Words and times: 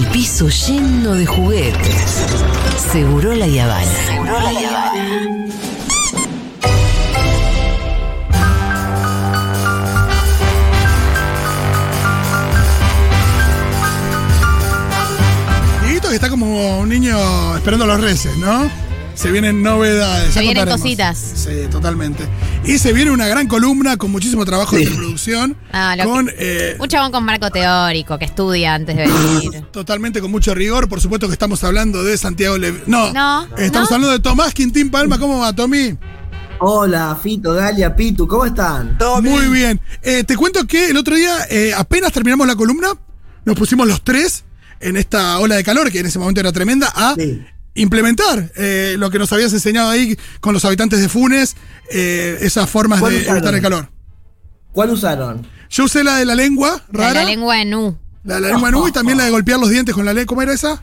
el 0.00 0.06
piso 0.06 0.48
lleno 0.48 1.12
de 1.14 1.26
juguetes. 1.26 2.26
Seguro 2.90 3.34
la 3.34 3.46
Yavana. 3.46 3.84
Seguro 4.06 4.40
la 4.40 4.52
Yavana. 4.52 5.36
Que 16.10 16.16
está 16.16 16.28
como 16.28 16.80
un 16.80 16.88
niño 16.88 17.16
esperando 17.56 17.86
los 17.86 18.00
reces, 18.00 18.36
¿no? 18.36 18.68
Se 19.14 19.30
vienen 19.30 19.62
novedades. 19.62 20.30
Se 20.30 20.34
ya 20.34 20.40
vienen 20.40 20.64
contaremos. 20.64 20.80
cositas. 20.80 21.18
Sí, 21.36 21.68
totalmente. 21.70 22.24
Y 22.64 22.78
se 22.78 22.92
viene 22.92 23.10
una 23.10 23.26
gran 23.26 23.48
columna 23.48 23.96
con 23.96 24.10
muchísimo 24.12 24.44
trabajo 24.44 24.76
de 24.76 24.86
producción. 24.86 25.56
Ah, 25.72 25.96
con, 26.04 26.26
que- 26.26 26.34
eh, 26.38 26.76
Un 26.78 26.88
chabón 26.88 27.10
con 27.10 27.24
marco 27.24 27.50
teórico 27.50 28.16
que 28.18 28.26
estudia 28.26 28.74
antes 28.74 28.96
de 28.96 29.06
venir. 29.08 29.62
Totalmente 29.72 30.20
con 30.20 30.30
mucho 30.30 30.54
rigor. 30.54 30.88
Por 30.88 31.00
supuesto 31.00 31.26
que 31.26 31.32
estamos 31.32 31.64
hablando 31.64 32.04
de 32.04 32.16
Santiago 32.16 32.58
Lev. 32.58 32.82
No, 32.86 33.12
No, 33.12 33.44
estamos 33.56 33.90
¿no? 33.90 33.96
hablando 33.96 34.10
de 34.12 34.20
Tomás 34.20 34.54
Quintín 34.54 34.90
Palma. 34.90 35.18
¿Cómo 35.18 35.40
va, 35.40 35.52
Tommy? 35.52 35.96
Hola, 36.60 37.18
Fito, 37.20 37.54
Galia, 37.54 37.96
Pitu, 37.96 38.28
¿cómo 38.28 38.44
están? 38.44 38.96
Muy 39.22 39.48
bien. 39.48 39.80
Eh, 40.02 40.22
te 40.24 40.36
cuento 40.36 40.66
que 40.66 40.90
el 40.90 40.96
otro 40.98 41.16
día, 41.16 41.46
eh, 41.50 41.72
apenas 41.74 42.12
terminamos 42.12 42.46
la 42.46 42.54
columna, 42.54 42.88
nos 43.46 43.56
pusimos 43.56 43.88
los 43.88 44.04
tres 44.04 44.44
en 44.78 44.98
esta 44.98 45.38
ola 45.38 45.56
de 45.56 45.64
calor, 45.64 45.90
que 45.90 46.00
en 46.00 46.06
ese 46.06 46.18
momento 46.18 46.40
era 46.40 46.52
tremenda, 46.52 46.92
a 46.94 47.14
Sí. 47.18 47.42
Implementar 47.74 48.52
eh, 48.56 48.96
lo 48.98 49.10
que 49.10 49.18
nos 49.18 49.32
habías 49.32 49.52
enseñado 49.52 49.90
ahí 49.90 50.16
con 50.40 50.52
los 50.54 50.64
habitantes 50.64 51.00
de 51.00 51.08
Funes, 51.08 51.56
eh, 51.90 52.38
esas 52.40 52.68
formas 52.68 53.00
¿Cuál 53.00 53.12
de 53.12 53.18
usaron? 53.20 53.36
evitar 53.38 53.54
el 53.54 53.62
calor. 53.62 53.88
¿Cuál 54.72 54.90
usaron? 54.90 55.46
Yo 55.70 55.84
usé 55.84 56.02
la 56.04 56.16
de 56.16 56.24
la 56.24 56.34
lengua 56.34 56.82
La, 56.92 56.98
rara, 57.08 57.22
la 57.22 57.30
lengua 57.30 57.60
en 57.62 57.74
U. 57.74 57.96
la 58.24 58.34
de 58.36 58.40
la 58.40 58.48
lengua 58.48 58.70
nu 58.70 58.88
y 58.88 58.92
también 58.92 59.18
la 59.18 59.24
de 59.24 59.30
golpear 59.30 59.58
los 59.60 59.70
dientes 59.70 59.94
con 59.94 60.04
la 60.04 60.12
lengua. 60.12 60.26
¿Cómo 60.26 60.42
era 60.42 60.52
esa? 60.52 60.82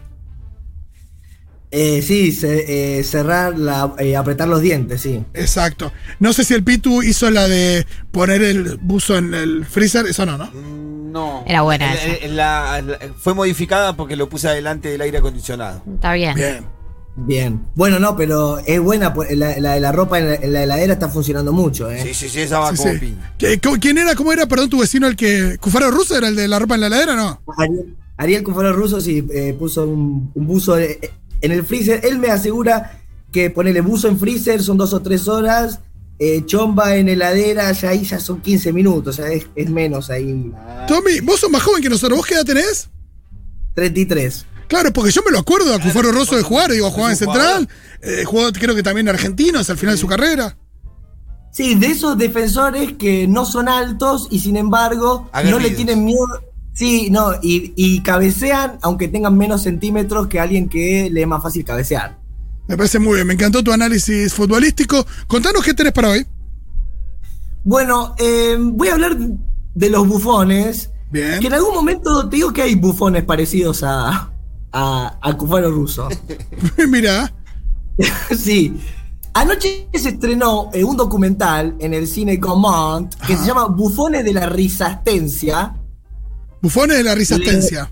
Eh, 1.69 2.01
sí, 2.01 2.37
eh, 2.43 3.03
cerrar, 3.03 3.59
la, 3.59 3.93
eh, 3.99 4.15
apretar 4.15 4.47
los 4.47 4.61
dientes, 4.61 5.01
sí. 5.01 5.21
Exacto. 5.33 5.91
No 6.19 6.31
sé 6.31 6.45
si 6.45 6.53
el 6.53 6.63
Pitu 6.63 7.03
hizo 7.03 7.29
la 7.29 7.47
de 7.49 7.85
poner 8.11 8.41
el 8.41 8.77
buzo 8.77 9.17
en 9.17 9.33
el 9.33 9.65
freezer, 9.65 10.05
eso 10.07 10.25
no, 10.25 10.37
¿no? 10.37 10.49
No. 10.53 11.43
Era 11.45 11.61
buena 11.63 11.93
esa. 11.93 12.27
la- 12.27 12.81
la- 12.81 12.99
fue 13.17 13.33
modificada 13.33 13.97
porque 13.97 14.15
lo 14.15 14.29
puse 14.29 14.47
adelante 14.47 14.87
del 14.89 15.01
aire 15.01 15.17
acondicionado. 15.17 15.83
Está 15.95 16.13
bien. 16.13 16.35
Bien. 16.35 16.65
Bien. 17.19 17.65
Bueno, 17.73 17.97
no, 17.99 18.15
pero 18.15 18.59
es 18.59 18.79
buena, 18.79 19.13
pues, 19.13 19.35
la, 19.35 19.57
la 19.59 19.73
de 19.73 19.79
la 19.79 19.91
ropa 19.91 20.19
en 20.19 20.27
la, 20.27 20.35
en 20.35 20.53
la 20.53 20.63
heladera 20.63 20.93
está 20.93 21.09
funcionando 21.09 21.51
mucho, 21.51 21.89
¿eh? 21.89 22.01
Sí, 22.03 22.13
sí, 22.13 22.29
sí, 22.29 22.41
esa 22.41 22.59
va 22.59 22.71
Sí, 22.71 22.77
como 22.77 22.93
sí. 22.93 22.99
piña. 22.99 23.33
¿Qué- 23.39 23.59
co- 23.59 23.77
¿Quién 23.81 23.97
era? 23.97 24.13
¿Cómo 24.15 24.31
era? 24.31 24.45
Perdón, 24.45 24.69
tu 24.69 24.79
vecino, 24.79 25.07
el 25.07 25.15
que. 25.15 25.57
¿Cufaro 25.59 25.89
Russo 25.89 26.15
era 26.15 26.27
el 26.27 26.35
de 26.35 26.47
la 26.47 26.59
ropa 26.59 26.75
en 26.75 26.81
la 26.81 26.87
heladera, 26.87 27.15
no? 27.15 27.41
Ariel, 27.57 27.95
Ariel 28.17 28.43
Cufaro 28.43 28.71
Russo 28.71 29.01
sí 29.01 29.25
eh, 29.33 29.55
puso 29.57 29.85
un, 29.87 30.31
un 30.35 30.47
buzo 30.47 30.77
eh, 30.77 30.99
en 31.41 31.51
el 31.51 31.63
freezer. 31.65 32.01
Él 32.05 32.19
me 32.19 32.29
asegura 32.29 33.01
que 33.31 33.49
ponerle 33.49 33.81
buzo 33.81 34.07
en 34.07 34.19
freezer 34.19 34.61
son 34.61 34.77
dos 34.77 34.93
o 34.93 35.01
tres 35.01 35.27
horas. 35.27 35.79
eh, 36.19 36.43
chomba 36.45 36.95
en 36.95 37.09
heladera, 37.09 37.71
ya 37.71 37.89
ahí 37.89 38.03
ya 38.03 38.19
son 38.19 38.41
15 38.41 38.73
minutos, 38.73 39.19
o 39.19 39.21
sea, 39.23 39.31
es, 39.31 39.45
es 39.55 39.69
menos 39.69 40.09
ahí. 40.11 40.51
Tommy, 40.87 41.19
vos 41.21 41.39
sos 41.39 41.49
más 41.51 41.61
joven 41.63 41.81
que 41.81 41.89
nosotros. 41.89 42.17
¿Vos 42.17 42.25
qué 42.27 42.35
edad 42.35 42.45
tenés? 42.45 42.89
33. 43.75 44.45
Claro, 44.67 44.91
porque 44.91 45.11
yo 45.11 45.21
me 45.25 45.31
lo 45.31 45.39
acuerdo 45.39 45.73
a 45.73 45.79
Cufaro 45.79 46.11
Rosso 46.11 46.35
de 46.35 46.43
jugar. 46.43 46.71
Digo, 46.71 46.89
jugaba 46.91 47.11
en 47.11 47.17
Central. 47.17 47.69
Eh, 48.01 48.23
jugó, 48.25 48.51
creo 48.51 48.75
que 48.75 48.83
también 48.83 49.07
en 49.07 49.15
Argentinos 49.15 49.69
al 49.69 49.77
final 49.77 49.95
de 49.95 50.01
su 50.01 50.07
carrera. 50.07 50.57
Sí, 51.51 51.75
de 51.75 51.87
esos 51.87 52.17
defensores 52.17 52.93
que 52.93 53.27
no 53.27 53.45
son 53.45 53.67
altos 53.67 54.27
y 54.29 54.39
sin 54.39 54.57
embargo 54.57 55.29
no 55.45 55.59
le 55.59 55.71
tienen 55.71 56.05
miedo. 56.05 56.43
Sí, 56.73 57.09
no, 57.09 57.31
y, 57.41 57.73
y 57.75 58.03
cabecean 58.03 58.77
aunque 58.83 59.07
tengan 59.07 59.35
menos 59.35 59.63
centímetros 59.63 60.27
que 60.27 60.39
alguien 60.39 60.69
que 60.69 61.09
le 61.11 61.21
es 61.21 61.27
más 61.27 61.41
fácil 61.41 61.65
cabecear. 61.65 62.19
Me 62.67 62.77
parece 62.77 62.99
muy 62.99 63.15
bien. 63.15 63.27
Me 63.27 63.33
encantó 63.33 63.63
tu 63.63 63.71
análisis 63.71 64.33
futbolístico. 64.33 65.05
Contanos 65.25 65.63
qué 65.63 65.73
tenés 65.73 65.93
para 65.93 66.09
hoy. 66.09 66.27
Bueno, 67.63 68.13
eh, 68.19 68.55
voy 68.59 68.89
a 68.89 68.93
hablar 68.93 69.17
de 69.17 69.89
los 69.89 70.07
bufones. 70.07 70.91
Bien. 71.09 71.39
Que 71.39 71.47
en 71.47 71.53
algún 71.53 71.73
momento 71.73 72.27
te 72.29 72.35
digo 72.35 72.51
que 72.51 72.61
hay 72.61 72.75
bufones 72.75 73.23
parecidos 73.23 73.81
a, 73.83 74.31
a, 74.71 75.17
a 75.21 75.37
Cufaro 75.37 75.71
Russo. 75.71 76.09
Mirá. 76.87 77.33
sí. 78.37 78.79
Anoche 79.33 79.87
se 79.93 80.09
estrenó 80.09 80.69
eh, 80.73 80.83
un 80.83 80.97
documental 80.97 81.75
en 81.79 81.93
el 81.93 82.07
cine 82.07 82.39
Comont 82.39 83.13
que 83.27 83.33
Ajá. 83.33 83.41
se 83.43 83.47
llama 83.47 83.65
Bufones 83.65 84.25
de 84.25 84.33
la 84.33 84.47
Risastencia. 84.47 85.75
Bufones 86.61 86.97
de 86.97 87.03
la 87.03 87.13
resistencia. 87.13 87.91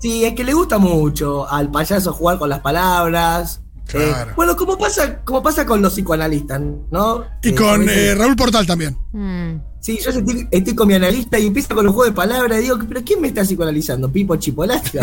Sí, 0.00 0.24
es 0.24 0.34
que 0.34 0.42
le 0.42 0.52
gusta 0.52 0.78
mucho 0.78 1.48
al 1.48 1.70
payaso 1.70 2.12
jugar 2.12 2.38
con 2.38 2.48
las 2.48 2.58
palabras. 2.60 3.61
Claro. 3.86 4.30
Eh, 4.30 4.34
bueno, 4.36 4.56
como 4.56 4.78
pasa, 4.78 5.22
como 5.24 5.42
pasa 5.42 5.66
con 5.66 5.82
los 5.82 5.92
psicoanalistas, 5.94 6.60
¿no? 6.90 7.24
Y 7.42 7.50
Eh, 7.50 7.54
con 7.54 7.88
eh, 7.88 8.14
Raúl 8.14 8.36
Portal 8.36 8.66
también. 8.66 8.96
Mm. 9.12 9.60
Sí, 9.80 9.98
yo 10.02 10.10
estoy, 10.10 10.46
estoy 10.50 10.74
con 10.74 10.86
mi 10.86 10.94
analista 10.94 11.38
y 11.38 11.48
empiezo 11.48 11.74
con 11.74 11.84
los 11.84 11.92
juegos 11.94 12.14
de 12.14 12.16
palabras 12.16 12.58
y 12.60 12.62
digo, 12.62 12.78
¿pero 12.88 13.02
quién 13.04 13.20
me 13.20 13.28
está 13.28 13.42
psicoanalizando? 13.44 14.10
¿Pipo 14.10 14.36
Chipolati? 14.36 14.98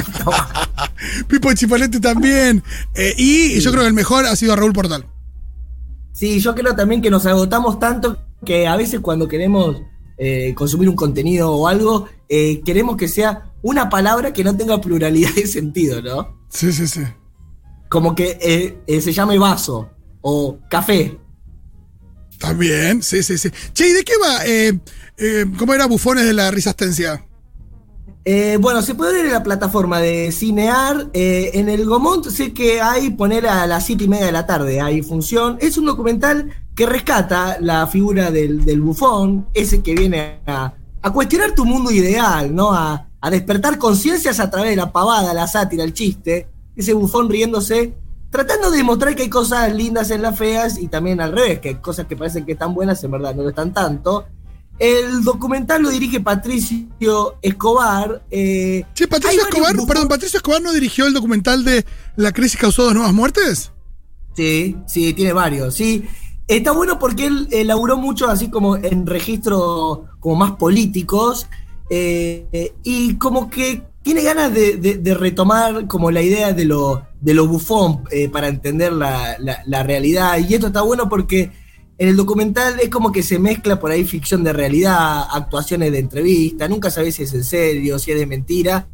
Pipo 1.27 1.53
Chipolete 1.53 1.99
también. 1.99 2.63
Eh, 2.95 3.13
y 3.17 3.59
yo 3.59 3.71
creo 3.71 3.83
que 3.83 3.89
el 3.89 3.93
mejor 3.93 4.25
ha 4.25 4.35
sido 4.35 4.55
Raúl 4.55 4.73
Portal. 4.73 5.05
sí, 6.13 6.39
yo 6.39 6.55
creo 6.55 6.75
también 6.75 7.01
que 7.01 7.09
nos 7.09 7.25
agotamos 7.25 7.79
tanto 7.79 8.17
que 8.45 8.67
a 8.67 8.75
veces 8.77 9.01
cuando 9.01 9.27
queremos 9.27 9.81
eh, 10.17 10.53
consumir 10.55 10.87
un 10.89 10.95
contenido 10.95 11.51
o 11.53 11.67
algo, 11.67 12.07
eh, 12.29 12.61
queremos 12.65 12.95
que 12.97 13.07
sea 13.07 13.51
una 13.61 13.89
palabra 13.89 14.31
que 14.33 14.43
no 14.43 14.55
tenga 14.55 14.79
pluralidad 14.79 15.33
de 15.35 15.45
sentido, 15.47 16.01
¿no? 16.01 16.37
Sí, 16.49 16.71
sí, 16.71 16.87
sí. 16.87 17.01
Como 17.89 18.13
que 18.15 18.37
eh, 18.41 18.77
eh, 18.85 19.01
se 19.01 19.11
llame 19.11 19.37
vaso 19.37 19.89
o 20.21 20.59
café. 20.69 21.19
También, 22.37 23.01
sí, 23.01 23.23
sí, 23.23 23.37
sí. 23.37 23.49
Che, 23.73 23.89
¿y 23.89 23.93
de 23.93 24.03
qué 24.03 24.13
va? 24.21 24.45
Eh, 24.45 25.45
¿Cómo 25.57 25.73
era 25.73 25.87
Bufones 25.87 26.25
de 26.25 26.33
la 26.33 26.51
Resistencia? 26.51 27.25
Eh, 28.23 28.57
bueno, 28.61 28.81
se 28.81 28.95
puede 28.95 29.13
ver 29.13 29.25
en 29.25 29.31
la 29.33 29.43
plataforma 29.43 29.99
de 29.99 30.31
Cinear. 30.31 31.09
en 31.13 31.67
el 31.67 31.85
Gomont 31.85 32.25
sé 32.27 32.53
que 32.53 32.79
hay 32.79 33.09
poner 33.09 33.47
a 33.47 33.65
las 33.65 33.85
siete 33.85 34.05
y 34.05 34.07
media 34.07 34.27
de 34.27 34.31
la 34.31 34.45
tarde, 34.45 34.79
hay 34.79 35.01
función. 35.01 35.57
Es 35.59 35.77
un 35.77 35.85
documental 35.85 36.49
que 36.75 36.85
rescata 36.85 37.57
la 37.59 37.87
figura 37.87 38.31
del, 38.31 38.63
del 38.63 38.79
bufón, 38.79 39.47
ese 39.53 39.81
que 39.81 39.95
viene 39.95 40.39
a, 40.45 40.73
a 41.01 41.11
cuestionar 41.11 41.53
tu 41.53 41.65
mundo 41.65 41.91
ideal, 41.91 42.53
¿no? 42.55 42.71
A, 42.71 43.09
a 43.19 43.29
despertar 43.29 43.77
conciencias 43.77 44.39
a 44.39 44.49
través 44.49 44.69
de 44.71 44.75
la 44.77 44.91
pavada, 44.91 45.33
la 45.33 45.47
sátira, 45.47 45.83
el 45.83 45.93
chiste. 45.93 46.47
Ese 46.79 46.93
bufón 46.93 47.29
riéndose, 47.29 47.93
tratando 48.29 48.71
de 48.71 48.77
demostrar 48.77 49.13
que 49.13 49.23
hay 49.23 49.29
cosas 49.29 49.75
lindas 49.75 50.11
en 50.11 50.21
las 50.21 50.37
feas 50.37 50.77
y 50.77 50.87
también 50.87 51.19
al 51.19 51.33
revés, 51.33 51.59
que 51.59 51.69
hay 51.69 51.75
cosas 51.75 52.07
que 52.07 52.15
parecen 52.15 52.45
que 52.45 52.53
están 52.53 52.73
buenas, 52.73 53.03
en 53.03 53.11
verdad 53.11 53.35
no 53.35 53.43
lo 53.43 53.49
están 53.49 53.73
tanto. 53.73 54.25
El 54.79 55.25
documental 55.25 55.81
lo 55.81 55.89
dirige 55.89 56.21
Patricio 56.21 57.35
Escobar. 57.41 58.23
eh, 58.31 58.85
Che, 58.93 59.03
hay 59.03 59.09
Patricio 59.09 59.41
Escobar, 59.41 59.75
perdón, 59.85 60.07
Patricio 60.07 60.37
Escobar 60.37 60.61
no 60.61 60.71
dirigió 60.71 61.05
el 61.05 61.13
documental 61.13 61.65
de 61.65 61.85
La 62.15 62.31
crisis 62.31 62.57
causó 62.57 62.83
dos 62.83 62.93
nuevas 62.93 63.13
muertes. 63.13 63.73
Sí, 64.37 64.77
sí, 64.87 65.13
tiene 65.13 65.33
varios, 65.33 65.75
sí. 65.75 66.07
Está 66.47 66.71
bueno 66.71 66.97
porque 66.97 67.25
él 67.25 67.49
eh, 67.51 67.65
laburó 67.65 67.97
mucho 67.97 68.29
así 68.29 68.49
como 68.49 68.77
en 68.77 69.05
registros 69.05 69.99
como 70.21 70.35
más 70.37 70.53
políticos 70.53 71.47
eh, 71.89 72.47
eh, 72.53 72.73
y 72.83 73.15
como 73.15 73.49
que 73.49 73.83
tiene 74.01 74.23
ganas 74.23 74.53
de, 74.53 74.77
de- 74.77 74.97
de 74.97 75.13
retomar 75.13 75.87
como 75.87 76.09
la 76.11 76.21
idea 76.21 76.53
de 76.53 76.65
lo, 76.65 77.03
de 77.19 77.33
lo 77.33 77.47
bufón 77.47 78.03
eh, 78.11 78.29
para 78.29 78.47
entender 78.47 78.93
la, 78.93 79.37
la- 79.39 79.61
la 79.65 79.83
realidad. 79.83 80.37
Y 80.47 80.53
esto 80.53 80.67
está 80.67 80.81
bueno 80.81 81.09
porque 81.09 81.51
en 81.97 82.07
el 82.07 82.15
documental 82.15 82.79
es 82.81 82.89
como 82.89 83.11
que 83.11 83.21
se 83.23 83.39
mezcla 83.39 83.77
por 83.79 83.91
ahí 83.91 84.05
ficción 84.05 84.43
de 84.43 84.53
realidad, 84.53 85.23
actuaciones 85.31 85.91
de 85.91 85.99
entrevista, 85.99 86.67
nunca 86.69 86.89
sabes 86.89 87.15
si 87.15 87.23
es 87.23 87.33
en 87.33 87.43
serio, 87.43 87.99
si 87.99 88.11
es 88.11 88.17
de 88.19 88.25
mentira. 88.25 88.87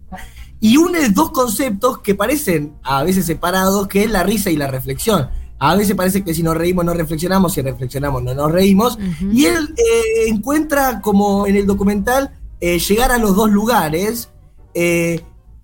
Y 0.59 0.77
une 0.77 1.09
dos 1.09 1.29
conceptos 1.31 1.99
que 1.99 2.15
parecen 2.15 2.73
a 2.81 3.03
veces 3.03 3.25
separados, 3.27 3.87
que 3.87 4.03
es 4.05 4.09
la 4.09 4.23
risa 4.23 4.49
y 4.49 4.55
la 4.55 4.67
reflexión. 4.67 5.29
A 5.59 5.75
veces 5.75 5.95
parece 5.95 6.23
que 6.23 6.33
si 6.33 6.41
nos 6.41 6.57
reímos 6.57 6.83
no 6.83 6.93
reflexionamos, 6.93 7.53
si 7.53 7.61
reflexionamos 7.61 8.23
no 8.23 8.33
nos 8.33 8.51
reímos. 8.51 8.97
Y 9.31 9.45
él 9.45 9.73
eh, 9.77 10.27
encuentra 10.29 10.99
como 11.01 11.45
en 11.45 11.55
el 11.57 11.67
documental 11.67 12.31
eh, 12.59 12.79
llegar 12.79 13.11
a 13.11 13.17
los 13.19 13.35
dos 13.35 13.51
lugares. 13.51 14.29
Eh, 14.75 15.21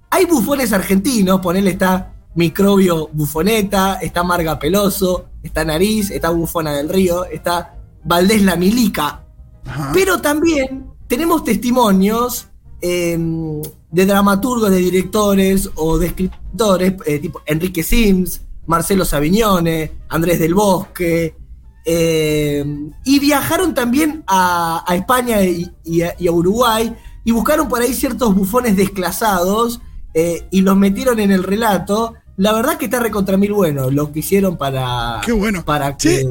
hay 0.09 0.25
bufones 0.25 0.71
argentinos, 0.71 1.41
ponele 1.41 1.71
está 1.71 2.13
Microbio 2.35 3.09
Bufoneta, 3.11 3.95
está 3.95 4.23
Marga 4.23 4.57
Peloso, 4.57 5.25
está 5.43 5.65
Nariz, 5.65 6.11
está 6.11 6.29
Bufona 6.29 6.71
del 6.73 6.87
Río, 6.87 7.25
está 7.25 7.75
Valdés 8.05 8.41
La 8.41 8.55
Milica. 8.55 9.25
Ajá. 9.65 9.91
Pero 9.93 10.21
también 10.21 10.85
tenemos 11.07 11.43
testimonios 11.43 12.47
eh, 12.81 13.19
de 13.91 14.05
dramaturgos, 14.05 14.71
de 14.71 14.77
directores 14.77 15.69
o 15.75 15.97
de 15.97 16.07
escritores, 16.07 16.93
eh, 17.05 17.19
tipo 17.19 17.41
Enrique 17.45 17.83
Sims, 17.83 18.41
Marcelo 18.65 19.03
Savignone, 19.03 19.91
Andrés 20.07 20.39
del 20.39 20.53
Bosque, 20.53 21.35
eh, 21.83 22.65
y 23.03 23.19
viajaron 23.19 23.73
también 23.73 24.23
a, 24.27 24.85
a 24.87 24.95
España 24.95 25.43
y, 25.43 25.69
y 25.83 26.01
a, 26.01 26.15
y 26.17 26.27
a 26.27 26.31
Uruguay 26.31 26.95
y 27.23 27.31
buscaron 27.31 27.67
por 27.67 27.81
ahí 27.81 27.93
ciertos 27.93 28.33
bufones 28.35 28.75
desclasados 28.75 29.81
eh, 30.13 30.47
y 30.51 30.61
los 30.61 30.75
metieron 30.75 31.19
en 31.19 31.31
el 31.31 31.43
relato. 31.43 32.15
La 32.37 32.53
verdad 32.53 32.77
que 32.77 32.85
está 32.85 32.99
recontra 32.99 33.37
mil 33.37 33.53
bueno 33.53 33.91
lo 33.91 34.11
que 34.11 34.19
hicieron 34.19 34.57
para. 34.57 35.21
Qué 35.23 35.31
bueno. 35.31 35.63
Para 35.63 35.97
que. 35.97 36.19
Sí. 36.19 36.27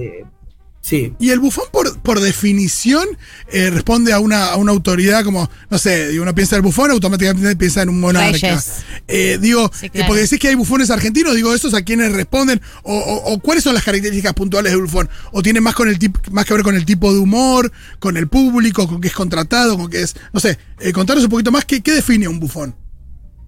Y 1.19 1.31
el 1.31 1.38
bufón, 1.41 1.65
por, 1.71 2.00
por 2.00 2.21
definición, 2.21 3.06
eh, 3.53 3.69
responde 3.71 4.12
a 4.15 4.19
una, 4.19 4.47
a 4.47 4.56
una 4.56 4.73
autoridad 4.73 5.23
como, 5.25 5.49
no 5.69 5.79
sé, 5.79 6.19
uno 6.19 6.35
piensa 6.35 6.56
en 6.56 6.61
el 6.61 6.62
bufón, 6.62 6.91
automáticamente 6.91 7.55
piensa 7.55 7.82
en 7.82 7.91
un 7.91 8.00
monarca. 8.00 8.62
Eh, 9.06 9.38
digo, 9.41 9.71
Sí, 9.79 9.87
eh, 9.93 10.05
porque 10.06 10.23
decís 10.23 10.38
que 10.38 10.49
hay 10.49 10.55
bufones 10.55 10.91
argentinos, 10.91 11.35
digo, 11.35 11.55
¿esos 11.55 11.75
a 11.75 11.82
quiénes 11.82 12.12
responden? 12.12 12.61
O, 12.82 12.97
o- 12.97 13.32
o 13.35 13.38
cuáles 13.41 13.62
son 13.62 13.75
las 13.75 13.85
características 13.85 14.32
puntuales 14.32 14.73
del 14.73 14.81
bufón? 14.82 15.09
¿O 15.32 15.43
tiene 15.43 15.61
más, 15.61 15.75
con 15.75 15.88
el 15.88 15.99
tip- 15.99 16.29
más 16.31 16.44
que 16.47 16.55
ver 16.55 16.62
con 16.62 16.75
el 16.75 16.85
tipo 16.87 17.12
de 17.12 17.19
humor, 17.19 17.71
con 17.99 18.17
el 18.17 18.27
público, 18.29 18.88
con 18.88 19.00
que 19.03 19.09
es 19.09 19.15
contratado, 19.15 19.77
con 19.77 19.91
que 19.91 20.00
es, 20.03 20.17
no 20.32 20.41
sé, 20.41 20.59
eh, 20.81 20.93
contanos 20.93 21.23
un 21.25 21.31
poquito 21.31 21.53
más, 21.53 21.65
¿qué, 21.67 21.82
qué 21.82 21.93
define 21.93 22.27
un 22.27 22.41
bufón? 22.41 22.75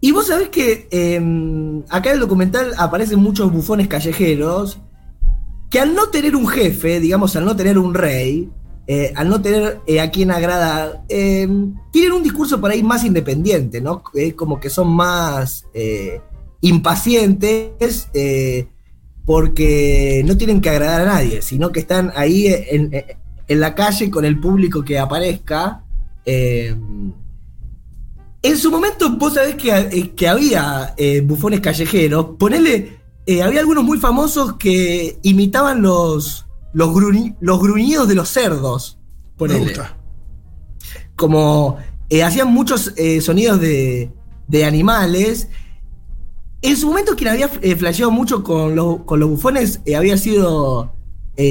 Y 0.00 0.10
vos 0.10 0.26
sabés 0.26 0.48
que 0.50 0.88
eh, 0.90 1.16
acá 1.88 2.10
en 2.10 2.14
el 2.14 2.20
documental 2.20 2.72
aparecen 2.76 3.20
muchos 3.20 3.50
bufones 3.52 3.88
callejeros 3.88 4.78
que 5.72 5.80
al 5.80 5.94
no 5.94 6.08
tener 6.10 6.36
un 6.36 6.46
jefe, 6.46 7.00
digamos, 7.00 7.34
al 7.34 7.46
no 7.46 7.56
tener 7.56 7.78
un 7.78 7.94
rey, 7.94 8.50
eh, 8.86 9.10
al 9.16 9.30
no 9.30 9.40
tener 9.40 9.80
eh, 9.86 10.02
a 10.02 10.10
quien 10.10 10.30
agrada, 10.30 11.02
eh, 11.08 11.48
tienen 11.90 12.12
un 12.12 12.22
discurso 12.22 12.60
por 12.60 12.70
ahí 12.70 12.82
más 12.82 13.04
independiente, 13.04 13.80
¿no? 13.80 14.02
Como 14.36 14.60
que 14.60 14.68
son 14.68 14.92
más 14.92 15.64
impacientes 16.60 18.10
porque 19.24 20.22
no 20.26 20.36
tienen 20.36 20.60
que 20.60 20.68
agradar 20.68 21.00
a 21.00 21.06
nadie, 21.06 21.40
sino 21.40 21.72
que 21.72 21.80
están 21.80 22.12
ahí 22.16 22.48
en, 22.48 22.90
la 23.48 23.74
calle 23.74 24.10
con 24.10 24.26
el 24.26 24.38
público 24.38 24.84
que 24.84 24.98
aparezca. 24.98 25.84
en 26.26 27.14
su 28.58 28.70
momento, 28.70 29.16
vos 29.16 29.32
sabés 29.32 29.54
que, 29.54 30.12
que 30.14 30.28
había 30.28 30.94
bufones 31.24 31.60
callejeros. 31.60 32.36
Ponele, 32.38 33.01
eh, 33.26 33.42
había 33.42 33.60
algunos 33.60 33.84
muy 33.84 33.98
famosos 33.98 34.54
que 34.54 35.18
imitaban 35.22 35.82
los, 35.82 36.46
los, 36.72 36.90
gruñi- 36.90 37.36
los 37.40 37.60
gruñidos 37.60 38.08
de 38.08 38.14
los 38.14 38.28
cerdos. 38.28 38.98
Me 39.32 39.36
Ponele. 39.38 39.60
gusta. 39.64 39.96
Como 41.16 41.76
eh, 42.08 42.22
hacían 42.22 42.52
muchos 42.52 42.92
eh, 42.96 43.20
sonidos 43.20 43.60
de, 43.60 44.10
de 44.48 44.64
animales. 44.64 45.48
En 46.62 46.76
su 46.76 46.86
momento, 46.88 47.16
quien 47.16 47.30
había 47.30 47.48
flasheado 47.48 48.10
mucho 48.10 48.42
con 48.44 48.74
los, 48.76 49.02
con 49.04 49.18
los 49.20 49.28
bufones 49.30 49.80
había 49.96 50.16
sido 50.16 50.94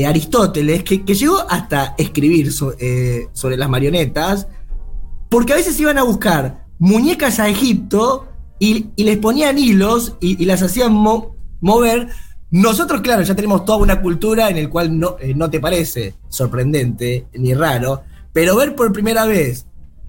Aristóteles, 0.07 0.83
que, 0.83 1.03
que 1.03 1.15
llegó 1.15 1.37
hasta 1.49 1.95
escribir 1.97 2.53
so- 2.53 2.73
sobre 3.33 3.57
las 3.57 3.67
marionetas, 3.69 4.47
porque 5.29 5.51
a 5.53 5.57
veces 5.57 5.77
iban 5.79 5.97
a 5.97 6.03
buscar 6.03 6.65
muñecas 6.79 7.39
a 7.39 7.49
Egipto 7.49 8.27
y, 8.59 8.87
y 8.95 9.03
les 9.03 9.17
ponían 9.17 9.57
hilos 9.57 10.15
y, 10.21 10.41
y 10.41 10.45
las 10.45 10.61
hacían 10.61 10.93
mo- 10.93 11.35
mover. 11.61 12.09
Nosotros, 12.51 13.01
claro, 13.01 13.21
ya 13.21 13.33
tenemos 13.33 13.63
toda 13.63 13.77
una 13.77 14.01
cultura 14.01 14.49
en 14.49 14.57
el 14.57 14.69
cual 14.69 14.99
no, 14.99 15.15
eh, 15.19 15.33
no 15.33 15.49
te 15.49 15.59
parece 15.59 16.15
sorprendente 16.27 17.27
ni 17.35 17.53
raro, 17.53 18.03
pero 18.33 18.57
ver 18.57 18.75
por 18.75 18.91
primera 18.91 19.25
vez 19.25 19.65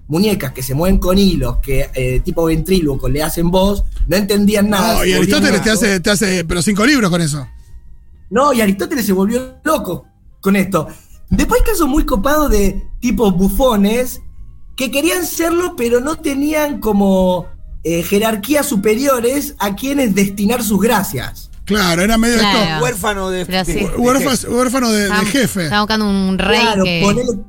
muñecas 0.07 0.51
que 0.51 0.61
se 0.61 0.73
mueven 0.73 0.99
con 0.99 1.17
hilos, 1.17 1.57
que 1.57 1.89
eh, 1.93 2.19
tipo 2.19 2.45
ventríloco 2.45 3.07
le 3.07 3.23
hacen 3.23 3.49
voz, 3.49 3.83
no 4.07 4.17
entendían 4.17 4.69
nada. 4.69 4.99
No, 4.99 5.05
y 5.05 5.13
Aristóteles 5.13 5.61
te 5.61 5.69
hace, 5.69 5.99
te 5.99 6.09
hace, 6.09 6.43
pero 6.43 6.61
cinco 6.61 6.85
libros 6.85 7.09
con 7.09 7.21
eso. 7.21 7.47
No, 8.29 8.51
y 8.51 8.61
Aristóteles 8.61 9.05
se 9.05 9.13
volvió 9.13 9.59
loco 9.63 10.05
con 10.41 10.55
esto. 10.55 10.87
Después 11.29 11.61
hay 11.61 11.71
casos 11.71 11.87
muy 11.87 12.05
copados 12.05 12.51
de 12.51 12.83
tipo 12.99 13.31
bufones 13.31 14.21
que 14.75 14.91
querían 14.91 15.25
serlo, 15.25 15.75
pero 15.75 15.99
no 15.99 16.15
tenían 16.15 16.79
como 16.79 17.47
eh, 17.83 18.03
jerarquías 18.03 18.65
superiores 18.65 19.55
a 19.59 19.75
quienes 19.75 20.15
destinar 20.15 20.63
sus 20.63 20.79
gracias. 20.81 21.49
Claro, 21.65 22.01
era 22.01 22.17
medio 22.17 22.39
Claro. 22.39 22.59
esto. 22.59 22.83
Huérfano 22.83 23.29
de. 23.29 23.45
Pero 23.45 23.65
sí. 23.65 23.73
de- 23.73 23.79
de 23.81 23.85
Huérfano, 23.97 24.29
jefe. 24.31 24.47
huérfano 24.49 24.91
de, 24.91 25.11
jefe. 25.25 25.63
Estaba 25.63 25.81
buscando 25.81 26.09
un 26.09 26.37
rey 26.37 26.59
claro, 26.59 26.83
que. 26.83 27.01
ponele, 27.03 27.39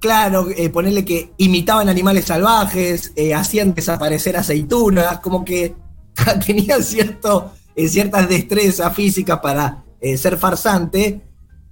claro, 0.00 0.48
eh, 0.56 0.70
ponele 0.70 1.04
que 1.04 1.32
imitaban 1.38 1.88
animales 1.88 2.24
salvajes, 2.26 3.12
eh, 3.16 3.34
hacían 3.34 3.74
desaparecer 3.74 4.36
aceitunas, 4.36 5.20
como 5.20 5.44
que 5.44 5.74
tenían 6.46 6.82
cierto, 6.82 7.52
eh, 7.74 7.88
ciertas 7.88 8.28
destrezas 8.28 8.94
físicas 8.94 9.38
para 9.42 9.84
eh, 10.00 10.16
ser 10.16 10.38
farsante, 10.38 11.20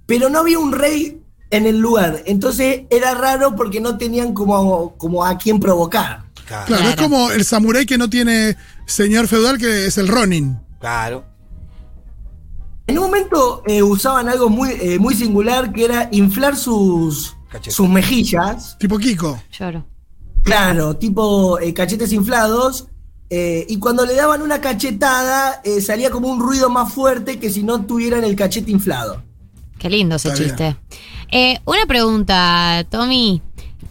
pero 0.05 0.29
no 0.29 0.39
había 0.39 0.59
un 0.59 0.71
rey 0.71 1.19
en 1.49 1.65
el 1.65 1.79
lugar. 1.79 2.21
Entonces 2.25 2.81
era 2.89 3.13
raro 3.15 3.55
porque 3.55 3.79
no 3.81 3.97
tenían 3.97 4.33
como, 4.33 4.95
como 4.97 5.23
a 5.25 5.37
quién 5.37 5.59
provocar. 5.59 6.24
Claro. 6.47 6.65
Claro, 6.67 6.89
es 6.89 6.95
como 6.95 7.31
el 7.31 7.43
samurái 7.43 7.85
que 7.85 7.97
no 7.97 8.09
tiene 8.09 8.55
señor 8.85 9.27
feudal, 9.27 9.57
que 9.57 9.87
es 9.87 9.97
el 9.97 10.07
Ronin. 10.07 10.59
Claro. 10.79 11.25
En 12.87 12.99
un 12.99 13.05
momento 13.05 13.63
eh, 13.65 13.81
usaban 13.81 14.29
algo 14.29 14.47
muy, 14.49 14.69
eh, 14.79 14.99
muy 14.99 15.15
singular 15.15 15.73
que 15.73 15.85
era 15.85 16.07
inflar 16.11 16.55
sus, 16.55 17.35
sus 17.67 17.89
mejillas. 17.89 18.77
Tipo 18.77 18.97
Kiko. 18.99 19.41
Lloro. 19.57 19.85
Claro, 20.43 20.95
tipo 20.95 21.57
eh, 21.59 21.73
cachetes 21.73 22.13
inflados. 22.13 22.87
eh, 23.31 23.65
y 23.67 23.79
cuando 23.79 24.05
le 24.05 24.13
daban 24.13 24.43
una 24.43 24.61
cachetada, 24.61 25.61
eh, 25.63 25.81
salía 25.81 26.11
como 26.11 26.27
un 26.27 26.39
ruido 26.39 26.69
más 26.69 26.93
fuerte 26.93 27.39
que 27.39 27.49
si 27.49 27.63
no 27.63 27.83
tuvieran 27.85 28.23
el 28.23 28.35
cachete 28.35 28.69
inflado. 28.69 29.23
Qué 29.79 29.89
lindo 29.89 30.17
ese 30.17 30.27
Está 30.29 30.43
chiste. 30.43 30.75
Eh, 31.31 31.59
una 31.65 31.87
pregunta, 31.87 32.85
Tommy. 32.91 33.41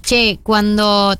Che, 0.02 0.38
cuando 0.44 1.16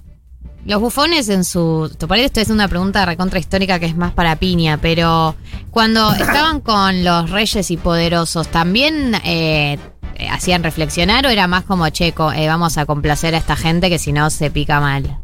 los 0.66 0.80
bufones 0.80 1.28
en 1.28 1.44
su. 1.44 1.90
Te 1.96 2.06
parece 2.06 2.26
esto 2.26 2.40
es 2.40 2.50
una 2.50 2.68
pregunta 2.68 3.04
recontra 3.06 3.38
histórica 3.38 3.78
que 3.78 3.86
es 3.86 3.96
más 3.96 4.12
para 4.12 4.36
piña, 4.36 4.78
pero 4.80 5.34
cuando 5.70 6.12
estaban 6.18 6.60
con 6.60 7.04
los 7.04 7.30
reyes 7.30 7.70
y 7.70 7.76
poderosos, 7.76 8.48
¿también 8.48 9.14
eh, 9.24 9.78
hacían 10.30 10.62
reflexionar 10.62 11.26
o 11.26 11.30
era 11.30 11.46
más 11.46 11.64
como, 11.64 11.88
che, 11.90 12.12
co- 12.12 12.32
eh, 12.32 12.46
vamos 12.48 12.78
a 12.78 12.86
complacer 12.86 13.34
a 13.34 13.38
esta 13.38 13.56
gente 13.56 13.88
que 13.90 13.98
si 13.98 14.12
no 14.12 14.30
se 14.30 14.50
pica 14.50 14.80
mal? 14.80 15.18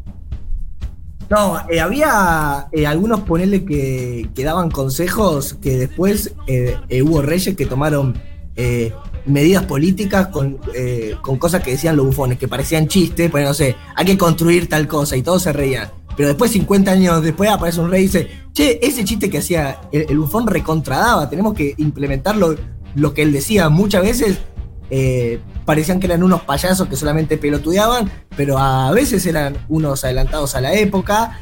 No, 1.29 1.61
eh, 1.69 1.79
había 1.79 2.67
algunos 2.87 3.21
ponerle 3.21 3.63
que, 3.63 4.29
que 4.35 4.43
daban 4.43 4.69
consejos 4.69 5.53
que 5.61 5.77
después 5.77 6.33
hubo 6.45 7.21
reyes 7.21 7.55
que 7.55 7.65
tomaron 7.65 8.21
eh, 8.57 8.93
medidas 9.25 9.65
políticas 9.65 10.27
con, 10.27 10.59
eh, 10.73 11.15
con 11.21 11.37
cosas 11.37 11.63
que 11.63 11.71
decían 11.71 11.95
los 11.95 12.05
bufones, 12.05 12.37
que 12.37 12.47
parecían 12.47 12.87
chistes, 12.87 13.29
pues 13.29 13.45
no 13.45 13.53
sé, 13.53 13.75
hay 13.95 14.05
que 14.05 14.17
construir 14.17 14.67
tal 14.67 14.87
cosa 14.87 15.15
y 15.15 15.21
todos 15.21 15.43
se 15.43 15.53
reían. 15.53 15.89
Pero 16.15 16.29
después, 16.29 16.51
50 16.51 16.91
años 16.91 17.23
después, 17.23 17.49
aparece 17.49 17.79
un 17.79 17.89
rey 17.89 18.01
y 18.01 18.05
dice, 18.05 18.27
che, 18.53 18.79
ese 18.81 19.03
chiste 19.03 19.29
que 19.29 19.39
hacía 19.39 19.79
el, 19.91 20.17
bufón 20.19 20.47
recontradaba, 20.47 21.29
tenemos 21.29 21.53
que 21.53 21.73
implementar 21.77 22.35
lo, 22.35 22.55
lo 22.95 23.13
que 23.13 23.21
él 23.21 23.31
decía. 23.31 23.69
Muchas 23.69 24.03
veces 24.03 24.37
eh, 24.89 25.39
parecían 25.65 25.99
que 25.99 26.07
eran 26.07 26.21
unos 26.21 26.41
payasos 26.41 26.87
que 26.87 26.95
solamente 26.95 27.37
pelotudeaban, 27.37 28.11
pero 28.35 28.57
a 28.57 28.91
veces 28.91 29.25
eran 29.25 29.57
unos 29.69 30.03
adelantados 30.03 30.55
a 30.55 30.61
la 30.61 30.73
época. 30.73 31.39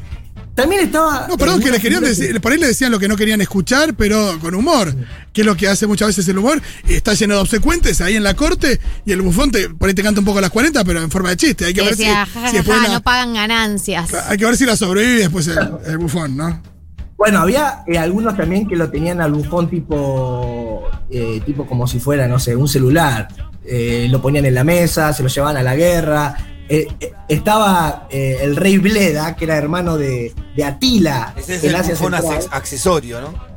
También 0.62 0.84
estaba. 0.86 1.28
No, 1.28 1.38
perdón, 1.38 1.62
que 1.62 1.72
les 1.72 1.82
querían 1.82 2.04
decir, 2.04 2.40
por 2.42 2.52
ahí 2.52 2.58
le 2.60 2.68
decían 2.68 2.92
lo 2.92 3.00
que 3.00 3.08
no 3.08 3.16
querían 3.16 3.42
escuchar, 3.42 3.94
pero 3.96 4.38
con 4.40 4.54
humor. 4.56 4.94
Que 5.34 5.42
es 5.42 5.46
lo 5.48 5.56
que 5.56 5.68
hace 5.68 5.88
muchas 5.88 6.08
veces 6.10 6.28
el 6.28 6.38
humor. 6.38 6.62
Y 6.88 6.94
está 6.94 7.14
lleno 7.14 7.36
de 7.36 7.42
obsecuentes 7.42 8.02
ahí 8.02 8.16
en 8.16 8.24
la 8.24 8.36
corte 8.36 8.80
y 9.06 9.12
el 9.12 9.22
bufón 9.22 9.52
te, 9.52 9.70
por 9.70 9.88
ahí 9.90 9.94
te 9.96 10.04
canta 10.04 10.20
un 10.20 10.26
poco 10.26 10.40
a 10.40 10.42
las 10.42 10.52
40, 10.52 10.84
pero 10.84 11.02
en 11.02 11.12
forma 11.12 11.30
de 11.30 11.38
chiste. 11.38 11.66
Hay 11.66 11.74
que 11.74 11.82
ver 11.82 11.96
si, 11.96 12.04
decía, 12.04 12.26
ja, 12.26 12.42
ja, 12.42 12.50
si 12.50 12.58
después 12.58 12.78
ja, 12.80 12.88
la- 12.88 12.94
no 12.96 13.02
pagan 13.02 13.34
ganancias. 13.34 14.14
hay 14.14 14.38
que 14.38 14.46
ver 14.46 14.58
si 14.58 14.66
la 14.66 14.76
sobrevive 14.76 15.20
después 15.22 15.48
el, 15.48 15.58
el 15.86 15.98
bufón, 15.98 16.36
¿no? 16.38 16.62
Bueno, 17.18 17.40
había 17.40 17.84
eh, 17.86 17.98
algunos 17.98 18.38
también 18.38 18.66
que 18.66 18.78
lo 18.78 18.90
tenían 18.90 19.20
al 19.20 19.34
bufón 19.34 19.70
tipo, 19.70 20.84
eh, 21.10 21.42
tipo 21.46 21.68
como 21.68 21.86
si 21.86 22.00
fuera, 22.00 22.28
no 22.28 22.40
sé, 22.40 22.56
un 22.56 22.68
celular. 22.68 23.28
Eh, 23.66 24.08
lo 24.10 24.22
ponían 24.22 24.46
en 24.46 24.56
la 24.56 24.64
mesa, 24.64 25.12
se 25.14 25.22
lo 25.22 25.30
llevaban 25.30 25.58
a 25.58 25.62
la 25.64 25.76
guerra. 25.76 26.36
Eh, 26.70 26.88
eh, 27.00 27.14
estaba 27.28 28.08
eh, 28.12 28.38
el 28.42 28.56
rey 28.56 28.78
Bleda, 28.78 29.36
que 29.36 29.46
era 29.46 29.58
hermano 29.58 29.98
de, 29.98 30.34
de 30.56 30.64
Atila, 30.64 31.34
Ese 31.36 31.56
es 31.56 31.64
el 31.64 31.76
bufón 31.76 32.14
accesorio, 32.14 33.20
¿no? 33.22 33.50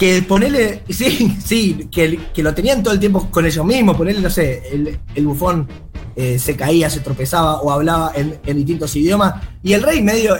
que 0.00 0.22
ponerle, 0.22 0.82
sí, 0.88 1.36
sí, 1.44 1.88
que, 1.90 2.18
que 2.32 2.42
lo 2.42 2.54
tenían 2.54 2.82
todo 2.82 2.94
el 2.94 3.00
tiempo 3.00 3.30
con 3.30 3.44
ellos 3.44 3.64
mismos, 3.66 3.96
ponerle, 3.96 4.22
no 4.22 4.30
sé, 4.30 4.62
el, 4.72 4.98
el 5.14 5.26
bufón 5.26 5.68
eh, 6.16 6.38
se 6.38 6.56
caía, 6.56 6.88
se 6.88 7.00
tropezaba 7.00 7.60
o 7.60 7.70
hablaba 7.70 8.12
en, 8.14 8.38
en 8.46 8.56
distintos 8.56 8.96
idiomas, 8.96 9.34
y 9.62 9.74
el 9.74 9.82
rey 9.82 10.02
medio, 10.02 10.36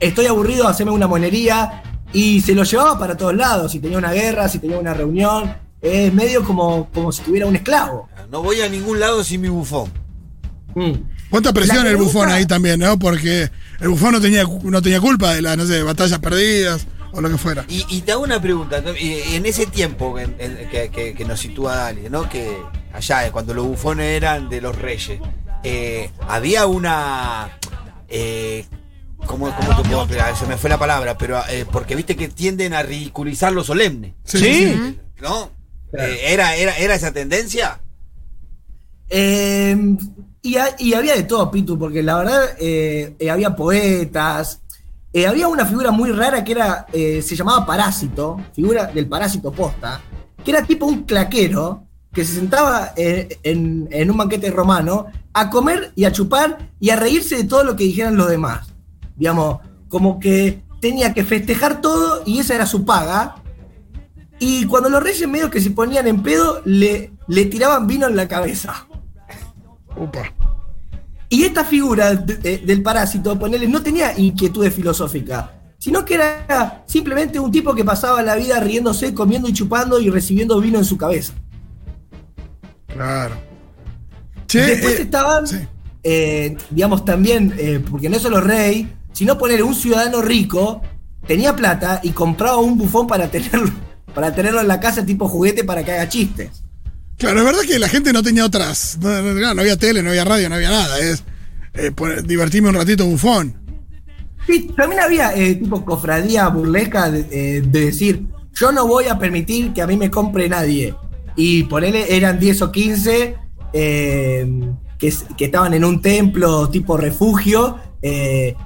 estoy 0.00 0.26
aburrido, 0.26 0.66
haceme 0.66 0.90
una 0.90 1.06
monería, 1.06 1.82
y 2.14 2.40
se 2.40 2.54
lo 2.54 2.62
llevaba 2.62 2.98
para 2.98 3.16
todos 3.16 3.34
lados, 3.34 3.72
si 3.72 3.80
tenía 3.80 3.98
una 3.98 4.12
guerra, 4.12 4.48
si 4.48 4.58
tenía 4.58 4.78
una 4.78 4.94
reunión, 4.94 5.54
es 5.82 6.12
medio 6.14 6.42
como, 6.42 6.88
como 6.94 7.12
si 7.12 7.22
tuviera 7.22 7.46
un 7.46 7.56
esclavo. 7.56 8.08
No 8.30 8.42
voy 8.42 8.62
a 8.62 8.68
ningún 8.70 9.00
lado 9.00 9.22
sin 9.22 9.42
mi 9.42 9.48
bufón. 9.48 9.92
Mm. 10.74 10.92
¿Cuánta 11.30 11.52
presión 11.52 11.86
el 11.86 11.96
bufón 11.96 12.30
ahí 12.30 12.46
también, 12.46 12.78
no? 12.80 12.98
Porque 12.98 13.50
el 13.80 13.88
bufón 13.88 14.12
no 14.12 14.20
tenía, 14.20 14.44
no 14.62 14.80
tenía 14.82 15.00
culpa 15.00 15.34
de 15.34 15.42
las, 15.42 15.56
no 15.56 15.66
sé, 15.66 15.82
batallas 15.82 16.18
perdidas 16.20 16.86
o 17.12 17.20
lo 17.20 17.28
que 17.30 17.38
fuera. 17.38 17.64
Y, 17.68 17.84
y 17.88 18.00
te 18.02 18.12
hago 18.12 18.22
una 18.22 18.40
pregunta. 18.40 18.82
En 18.98 19.46
ese 19.46 19.66
tiempo 19.66 20.18
en- 20.18 20.34
en- 20.38 20.68
que, 20.70 20.90
que- 20.90 21.14
que 21.14 21.24
nos 21.24 21.40
sitúa 21.40 21.74
Dali, 21.76 22.08
¿no? 22.10 22.28
Que 22.28 22.56
allá, 22.92 23.26
eh, 23.26 23.30
cuando 23.32 23.52
los 23.54 23.66
bufones 23.66 24.06
eran 24.16 24.48
de 24.48 24.60
los 24.60 24.76
reyes, 24.76 25.20
eh, 25.64 26.10
había 26.28 26.66
una. 26.66 27.58
eh, 28.08 28.64
¿Cómo, 29.26 29.50
cómo 29.56 29.76
te 29.82 29.88
puedo 29.88 30.02
explicar? 30.02 30.36
Se 30.36 30.44
me 30.46 30.58
fue 30.58 30.68
la 30.68 30.78
palabra, 30.78 31.16
pero 31.16 31.40
eh, 31.48 31.64
porque 31.70 31.96
viste 31.96 32.14
que 32.14 32.28
tienden 32.28 32.74
a 32.74 32.82
ridiculizar 32.82 33.52
lo 33.52 33.64
solemne. 33.64 34.14
Sí. 34.24 34.74
¿No? 35.22 35.50
Claro. 35.90 36.12
Eh, 36.12 36.32
¿era, 36.32 36.54
era, 36.56 36.76
¿Era 36.76 36.94
esa 36.94 37.10
tendencia? 37.12 37.80
Eh, 39.08 39.76
y, 40.44 40.56
ha- 40.58 40.76
y 40.78 40.94
había 40.94 41.14
de 41.16 41.24
todo, 41.24 41.50
Pitu, 41.50 41.76
porque 41.76 42.02
la 42.04 42.16
verdad 42.16 42.42
eh, 42.60 43.16
eh, 43.18 43.30
había 43.30 43.56
poetas. 43.56 44.60
eh, 45.12 45.26
había 45.26 45.48
una 45.48 45.66
figura 45.66 45.90
muy 45.90 46.12
rara 46.12 46.44
que 46.44 46.52
era, 46.52 46.86
se 46.92 47.34
llamaba 47.36 47.64
Parásito, 47.66 48.36
figura 48.54 48.86
del 48.86 49.06
Parásito 49.08 49.50
Posta, 49.50 50.00
que 50.44 50.50
era 50.52 50.62
tipo 50.62 50.86
un 50.86 51.02
claquero 51.04 51.84
que 52.12 52.24
se 52.24 52.34
sentaba 52.34 52.92
en, 52.96 53.88
en 53.90 54.10
un 54.10 54.16
banquete 54.16 54.50
romano 54.50 55.06
a 55.32 55.50
comer 55.50 55.92
y 55.96 56.04
a 56.04 56.12
chupar 56.12 56.70
y 56.78 56.90
a 56.90 56.96
reírse 56.96 57.36
de 57.36 57.44
todo 57.44 57.64
lo 57.64 57.74
que 57.74 57.84
dijeran 57.84 58.16
los 58.16 58.28
demás. 58.28 58.68
Digamos, 59.16 59.58
como 59.88 60.20
que 60.20 60.62
tenía 60.80 61.12
que 61.14 61.24
festejar 61.24 61.80
todo 61.80 62.22
y 62.26 62.38
esa 62.38 62.54
era 62.54 62.66
su 62.66 62.84
paga. 62.84 63.36
Y 64.38 64.66
cuando 64.66 64.88
los 64.90 65.02
reyes 65.02 65.26
medio 65.28 65.50
que 65.50 65.60
se 65.60 65.70
ponían 65.70 66.06
en 66.06 66.22
pedo, 66.22 66.60
le, 66.64 67.12
le 67.28 67.44
tiraban 67.46 67.86
vino 67.86 68.06
en 68.06 68.14
la 68.16 68.28
cabeza. 68.28 68.86
Upa. 69.96 70.22
Y 71.28 71.44
esta 71.44 71.64
figura 71.64 72.14
de- 72.14 72.36
de- 72.36 72.58
del 72.58 72.82
parásito, 72.82 73.38
ponele, 73.38 73.66
no 73.68 73.82
tenía 73.82 74.16
inquietudes 74.18 74.74
filosóficas, 74.74 75.46
sino 75.78 76.04
que 76.04 76.14
era 76.14 76.82
simplemente 76.86 77.38
un 77.40 77.50
tipo 77.50 77.74
que 77.74 77.84
pasaba 77.84 78.22
la 78.22 78.36
vida 78.36 78.60
riéndose, 78.60 79.12
comiendo 79.14 79.48
y 79.48 79.52
chupando 79.52 79.98
y 80.00 80.10
recibiendo 80.10 80.60
vino 80.60 80.78
en 80.78 80.84
su 80.84 80.96
cabeza. 80.96 81.32
Claro. 82.86 83.34
Después 84.52 85.00
eh, 85.00 85.02
estaban, 85.02 85.46
sí. 85.46 85.56
eh, 86.04 86.56
digamos, 86.70 87.04
también, 87.04 87.52
eh, 87.58 87.82
porque 87.90 88.08
no 88.08 88.16
es 88.16 88.22
solo 88.22 88.40
rey, 88.40 88.92
sino 89.12 89.36
poner 89.36 89.62
un 89.64 89.74
ciudadano 89.74 90.22
rico, 90.22 90.80
tenía 91.26 91.56
plata 91.56 92.00
y 92.02 92.10
compraba 92.10 92.58
un 92.58 92.78
bufón 92.78 93.06
para 93.06 93.28
tenerlo, 93.28 93.70
para 94.14 94.32
tenerlo 94.34 94.60
en 94.60 94.68
la 94.68 94.78
casa 94.78 95.04
tipo 95.04 95.26
juguete 95.28 95.64
para 95.64 95.82
que 95.84 95.92
haga 95.92 96.08
chistes. 96.08 96.62
Claro, 97.18 97.38
es 97.38 97.44
verdad 97.44 97.62
que 97.62 97.78
la 97.78 97.88
gente 97.88 98.12
no 98.12 98.22
tenía 98.22 98.44
otras. 98.44 98.98
No, 99.00 99.60
había 99.60 99.76
tele, 99.76 100.02
no 100.02 100.10
había 100.10 100.24
radio, 100.24 100.48
no 100.48 100.56
había 100.56 100.70
nada. 100.70 100.98
Es 100.98 101.22
eh, 101.74 101.92
divertirme 102.24 102.68
un 102.68 102.74
ratito 102.74 103.06
bufón. 103.06 103.64
Sí, 104.46 104.70
también 104.76 105.00
había 105.00 105.34
eh, 105.34 105.54
tipo 105.54 105.84
cofradía 105.84 106.48
burlesca 106.48 107.10
de, 107.10 107.26
eh, 107.30 107.62
de 107.62 107.80
decir, 107.86 108.26
yo 108.54 108.72
no 108.72 108.86
voy 108.86 109.06
a 109.06 109.18
permitir 109.18 109.72
que 109.72 109.82
a 109.82 109.86
mí 109.86 109.96
me 109.96 110.10
compre 110.10 110.48
nadie. 110.48 110.94
Y 111.36 111.64
por 111.64 111.84
él 111.84 111.96
eran 111.96 112.38
10 112.38 112.62
o 112.62 112.72
15 112.72 113.34
eh, 113.72 114.60
que, 114.98 115.14
que 115.36 115.44
estaban 115.46 115.74
en 115.74 115.84
un 115.84 116.00
templo 116.00 116.68
tipo 116.68 116.96
refugio 116.96 117.78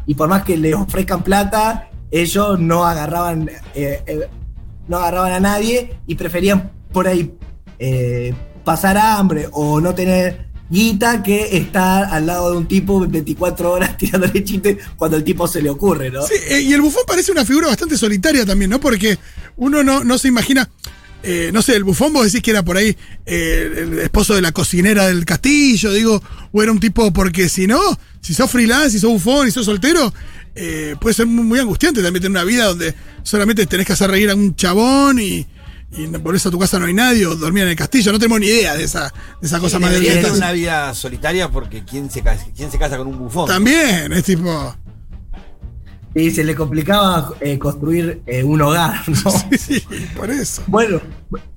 y 0.05 0.14
por 0.14 0.28
más 0.28 0.43
que 0.43 0.57
les 0.57 0.75
ofrezcan 0.75 1.23
plata, 1.23 1.90
ellos 2.11 2.59
no 2.59 2.85
agarraban, 2.85 3.49
no 4.88 4.97
agarraban 4.97 5.33
a 5.33 5.38
nadie 5.38 6.00
y 6.09 6.17
preferían 6.17 6.73
por 6.93 7.07
ahí 7.07 7.38
eh, 7.78 8.35
pasar 8.64 8.99
hambre 8.99 9.49
o 9.52 9.80
no 9.80 9.94
tener 9.94 10.49
guita 10.70 11.23
que 11.23 11.56
estar 11.56 12.04
al 12.12 12.26
lado 12.26 12.50
de 12.50 12.58
un 12.58 12.66
tipo 12.66 13.00
24 13.06 13.73
horas 13.73 13.97
tirándole 13.99 14.44
chistes 14.44 14.76
cuando 14.97 15.16
el 15.16 15.25
tipo 15.25 15.47
se 15.49 15.62
le 15.62 15.70
ocurre, 15.70 16.11
¿no? 16.11 16.23
Sí, 16.23 16.35
eh, 16.49 16.61
y 16.61 16.73
el 16.73 16.80
bufón 16.82 17.04
parece 17.06 17.32
una 17.32 17.44
figura 17.44 17.68
bastante 17.68 17.97
solitaria 17.97 18.44
también, 18.44 18.70
¿no? 18.70 18.80
Porque 18.80 19.18
uno 19.56 19.82
no, 19.82 20.04
no 20.04 20.18
se 20.18 20.28
imagina. 20.28 20.68
eh, 21.23 21.50
no 21.52 21.62
sé, 21.62 21.76
el 21.76 21.85
bufón 21.85 22.12
vos 22.12 22.26
decís 22.26 22.42
que 22.42 22.50
era 22.50 22.62
por 22.62 22.76
ahí 22.76 22.97
el 23.25 23.99
esposo 24.00 24.35
de 24.35 24.42
la 24.42 24.52
cocinera 24.52 25.06
del 25.06 25.25
castillo, 25.25 25.92
digo, 25.92 26.23
o 26.52 26.62
era 26.62 26.70
un 26.70 26.80
tipo, 26.80 27.12
porque 27.12 27.49
si 27.49 27.66
no, 27.66 27.80
si 28.20 28.35
sos 28.35 28.50
freelance, 28.50 28.90
si 28.90 28.99
sos 28.99 29.11
bufón 29.11 29.49
y 29.49 29.50
sos 29.50 29.64
soltero, 29.64 30.12
puede 31.00 31.14
ser 31.14 31.26
muy, 31.26 31.44
muy 31.44 31.58
angustiante 31.61 32.02
también 32.02 32.23
tener 32.23 32.30
una 32.30 32.44
vida 32.44 32.66
donde 32.66 32.94
solamente 33.23 33.66
tenés 33.66 33.87
que 33.87 33.94
hacer 33.94 34.11
reír 34.11 34.30
a 34.30 34.35
un 34.35 34.54
chabón 34.54 35.18
y, 35.20 35.47
y 35.90 36.07
por 36.07 36.37
eso 36.37 36.49
a 36.50 36.52
tu 36.52 36.59
casa 36.59 36.78
no 36.78 36.85
hay 36.87 36.95
nadie 36.95 37.26
o 37.26 37.35
dormir 37.35 37.62
en 37.64 37.71
el 37.71 37.76
castillo. 37.76 38.12
No 38.12 38.18
tenemos 38.18 38.40
ni 38.40 38.47
idea 38.47 38.76
de 38.76 38.85
esa, 38.85 39.12
de 39.40 39.47
esa 39.47 39.59
cosa 39.59 39.78
más 39.78 39.90
Debería 39.90 40.14
de 40.16 40.21
tener 40.23 40.37
una 40.37 40.52
vida 40.52 40.95
solitaria 40.95 41.49
porque 41.50 41.85
¿quién 41.85 42.11
se, 42.11 42.23
casa, 42.23 42.47
¿quién 42.54 42.71
se 42.71 42.78
casa 42.78 42.99
con 42.99 43.07
un 43.07 43.18
bufón? 43.18 43.49
También, 43.49 44.12
es 44.12 44.25
tipo. 44.25 44.75
Y 46.14 46.30
se 46.30 46.42
le 46.42 46.54
complicaba 46.54 47.35
eh, 47.40 47.59
construir 47.59 48.23
eh, 48.26 48.42
un 48.42 48.61
hogar, 48.61 49.02
¿no? 49.09 49.30
Sí, 49.59 49.83
por 50.16 50.30
eso. 50.30 50.62
Bueno, 50.66 51.00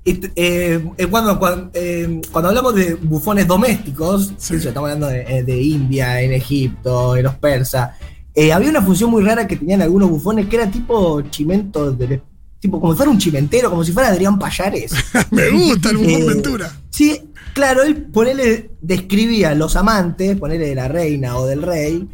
eh, 0.04 0.20
eh, 0.36 1.06
cuando, 1.10 1.38
cuando, 1.38 1.70
eh, 1.74 2.20
cuando 2.30 2.50
hablamos 2.50 2.74
de 2.74 2.94
bufones 2.94 3.46
domésticos, 3.46 4.32
Sí. 4.36 4.56
eso, 4.56 4.68
estamos 4.68 4.90
hablando 4.90 5.08
de, 5.08 5.42
de 5.42 5.60
India, 5.62 6.20
en 6.20 6.32
Egipto, 6.32 7.16
en 7.16 7.24
los 7.24 7.34
persas, 7.36 7.90
eh, 8.34 8.52
había 8.52 8.70
una 8.70 8.82
función 8.82 9.10
muy 9.10 9.22
rara 9.24 9.46
que 9.46 9.56
tenían 9.56 9.82
algunos 9.82 10.10
bufones 10.10 10.46
que 10.46 10.56
era 10.56 10.70
tipo 10.70 11.20
chimento, 11.22 11.90
de- 11.92 12.22
tipo 12.62 12.80
como 12.80 12.92
si 12.92 12.96
fuera 12.96 13.10
un 13.10 13.18
chimentero, 13.18 13.68
como 13.68 13.82
si 13.82 13.90
fuera 13.90 14.08
Adrián 14.10 14.38
Payares. 14.38 14.92
Me 15.32 15.50
gusta 15.50 15.90
el 15.90 15.96
bufón 15.96 16.22
Eh, 16.22 16.26
Ventura. 16.28 16.72
Sí, 16.90 17.20
claro, 17.52 17.82
él 17.82 18.04
ponele, 18.04 18.70
describía 18.80 19.52
los 19.56 19.74
amantes, 19.74 20.38
ponele 20.38 20.68
de 20.68 20.74
la 20.76 20.86
reina 20.86 21.36
o 21.36 21.46
del 21.46 21.60
rey, 21.60 22.08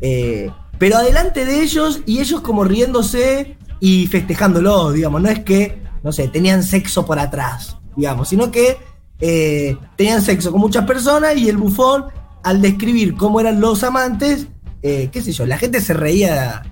eh, 0.00 0.50
pero 0.76 0.96
adelante 0.96 1.44
de 1.44 1.62
ellos 1.62 2.00
y 2.04 2.18
ellos 2.18 2.40
como 2.40 2.64
riéndose 2.64 3.56
y 3.78 4.08
festejándolo, 4.08 4.90
digamos, 4.90 5.22
no 5.22 5.28
es 5.28 5.38
que, 5.38 5.80
no 6.02 6.10
sé, 6.10 6.26
tenían 6.26 6.64
sexo 6.64 7.06
por 7.06 7.20
atrás, 7.20 7.76
digamos, 7.96 8.28
sino 8.28 8.50
que 8.50 8.78
eh, 9.20 9.76
tenían 9.96 10.20
sexo 10.20 10.50
con 10.50 10.60
muchas 10.60 10.84
personas 10.84 11.36
y 11.36 11.48
el 11.48 11.58
bufón, 11.58 12.06
al 12.42 12.60
describir 12.60 13.14
cómo 13.14 13.38
eran 13.38 13.60
los 13.60 13.84
amantes, 13.84 14.48
qué 14.82 15.22
sé 15.22 15.30
yo, 15.30 15.46
la 15.46 15.58
gente 15.58 15.80
se 15.80 15.94
reía, 15.94 16.64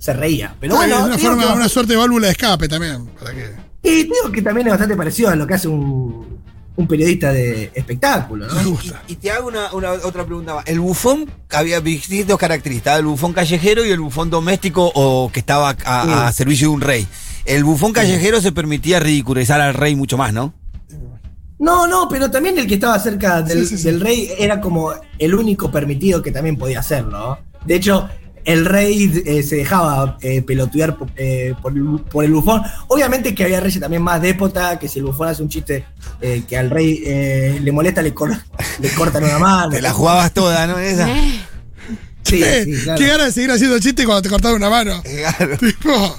se 0.00 0.12
reía, 0.14 0.56
pero 0.58 0.80
Ay, 0.80 0.90
bueno, 0.90 1.14
es 1.14 1.22
una, 1.22 1.30
forma, 1.36 1.46
que- 1.46 1.52
una 1.58 1.68
suerte 1.68 1.92
de 1.92 1.98
válvula 1.98 2.26
de 2.26 2.32
escape 2.32 2.66
también. 2.68 3.06
Para 3.18 3.32
y 3.82 4.02
digo 4.04 4.32
que 4.32 4.40
también 4.42 4.66
es 4.66 4.72
bastante 4.72 4.96
parecido 4.96 5.28
a 5.30 5.36
lo 5.36 5.46
que 5.46 5.54
hace 5.54 5.68
un, 5.68 6.40
un 6.76 6.86
periodista 6.88 7.32
de 7.32 7.70
espectáculo, 7.74 8.46
¿no? 8.48 8.54
Me 8.54 8.62
Y, 8.62 8.64
gusta. 8.64 9.02
y 9.06 9.16
te 9.16 9.30
hago 9.30 9.48
una, 9.48 9.72
una- 9.74 9.92
otra 9.92 10.24
pregunta 10.24 10.54
más. 10.54 10.66
El 10.66 10.80
bufón 10.80 11.30
había 11.50 11.80
distintas 11.82 12.38
características, 12.38 12.98
el 12.98 13.04
bufón 13.04 13.32
callejero 13.34 13.84
y 13.84 13.90
el 13.90 14.00
bufón 14.00 14.30
doméstico 14.30 14.90
o 14.94 15.30
que 15.30 15.40
estaba 15.40 15.76
a, 15.84 16.26
a 16.28 16.32
Sí. 16.32 16.38
servicio 16.38 16.68
de 16.68 16.74
un 16.74 16.80
rey. 16.80 17.06
El 17.44 17.64
bufón 17.64 17.92
callejero 17.92 18.40
se 18.40 18.52
permitía 18.52 19.00
ridiculizar 19.00 19.60
al 19.60 19.74
rey 19.74 19.94
mucho 19.94 20.16
más, 20.16 20.32
¿no? 20.32 20.54
No, 21.58 21.86
no, 21.86 22.08
pero 22.08 22.30
también 22.30 22.56
el 22.58 22.66
que 22.66 22.74
estaba 22.74 22.98
cerca 22.98 23.42
del, 23.42 23.60
Sí, 23.66 23.76
sí, 23.76 23.78
sí. 23.78 23.84
del 23.84 24.00
rey 24.00 24.30
era 24.38 24.60
como 24.62 24.92
el 25.18 25.34
único 25.34 25.70
permitido 25.70 26.22
que 26.22 26.30
también 26.32 26.56
podía 26.56 26.80
hacerlo. 26.80 27.10
¿no? 27.18 27.38
De 27.66 27.74
hecho, 27.74 28.08
el 28.44 28.64
rey 28.64 29.22
eh, 29.26 29.42
se 29.42 29.56
dejaba 29.56 30.18
eh, 30.22 30.42
pelotudear 30.42 30.96
po- 30.96 31.08
eh, 31.16 31.54
por, 31.62 31.72
el, 31.72 31.82
por 32.10 32.24
el 32.24 32.32
bufón. 32.32 32.62
Obviamente 32.88 33.34
que 33.34 33.44
había 33.44 33.60
reyes 33.60 33.80
también 33.80 34.02
más 34.02 34.20
dépota, 34.22 34.78
que 34.78 34.88
si 34.88 34.98
el 34.98 35.04
bufón 35.06 35.28
hace 35.28 35.42
un 35.42 35.48
chiste 35.48 35.84
eh, 36.20 36.42
que 36.48 36.56
al 36.56 36.70
rey 36.70 37.02
eh, 37.04 37.58
le 37.62 37.72
molesta, 37.72 38.02
le, 38.02 38.12
cor- 38.14 38.36
le 38.80 38.88
cortan 38.90 39.24
una 39.24 39.38
mano. 39.38 39.70
Te 39.72 39.82
la 39.82 39.92
jugabas 39.92 40.32
toda, 40.32 40.66
¿no? 40.66 40.78
Esa. 40.78 41.06
Sí, 42.22 42.38
Che, 42.40 42.64
sí, 42.64 42.82
claro. 42.84 42.98
Qué 42.98 43.06
ganas 43.08 43.26
de 43.26 43.32
seguir 43.32 43.50
haciendo 43.50 43.78
chistes 43.78 44.04
cuando 44.06 44.22
te 44.22 44.28
cortaron 44.28 44.56
una 44.58 44.70
mano. 44.70 45.02
Claro. 45.36 45.56
Tipo, 45.58 46.18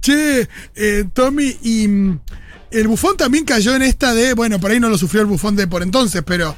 che, 0.00 0.48
eh, 0.76 1.04
Tommy, 1.12 1.56
y 1.62 1.88
mm, 1.88 2.20
el 2.70 2.88
bufón 2.88 3.16
también 3.16 3.44
cayó 3.44 3.74
en 3.74 3.82
esta 3.82 4.14
de, 4.14 4.32
bueno, 4.34 4.58
por 4.60 4.70
ahí 4.70 4.78
no 4.80 4.88
lo 4.88 4.96
sufrió 4.96 5.20
el 5.22 5.26
bufón 5.26 5.56
de 5.56 5.66
por 5.66 5.82
entonces, 5.82 6.22
pero 6.24 6.54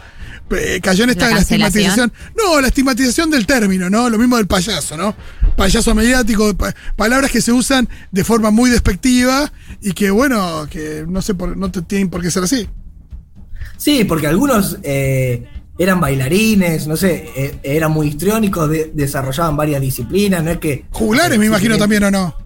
eh, 0.50 0.80
cayó 0.82 1.04
en 1.04 1.10
esta 1.10 1.22
¿La 1.22 1.28
de 1.28 1.34
la 1.34 1.38
cancelación? 1.40 1.84
estigmatización. 1.84 2.12
No, 2.36 2.60
la 2.60 2.68
estigmatización 2.68 3.30
del 3.30 3.46
término, 3.46 3.88
¿no? 3.88 4.10
Lo 4.10 4.18
mismo 4.18 4.36
del 4.36 4.46
payaso, 4.46 4.96
¿no? 4.96 5.14
Payaso 5.56 5.94
mediático, 5.94 6.54
pa- 6.56 6.74
palabras 6.96 7.30
que 7.30 7.40
se 7.40 7.52
usan 7.52 7.88
de 8.10 8.24
forma 8.24 8.50
muy 8.50 8.70
despectiva 8.70 9.52
y 9.80 9.92
que, 9.92 10.10
bueno, 10.10 10.66
que 10.70 11.04
no 11.08 11.22
sé, 11.22 11.34
por, 11.34 11.56
no 11.56 11.70
te 11.70 11.82
tienen 11.82 12.08
por 12.10 12.20
qué 12.22 12.30
ser 12.30 12.42
así. 12.44 12.68
Sí, 13.76 14.04
porque 14.04 14.26
algunos 14.26 14.78
eh, 14.82 15.44
eran 15.78 16.00
bailarines, 16.00 16.86
no 16.86 16.96
sé, 16.96 17.30
eh, 17.36 17.58
eran 17.62 17.90
muy 17.92 18.08
histriónicos, 18.08 18.68
de- 18.70 18.90
desarrollaban 18.94 19.56
varias 19.56 19.80
disciplinas, 19.80 20.42
no 20.44 20.50
es 20.50 20.58
que... 20.58 20.84
Juglares, 20.90 21.38
me 21.38 21.46
imagino 21.46 21.76
también, 21.78 22.04
¿o 22.04 22.10
no? 22.10 22.36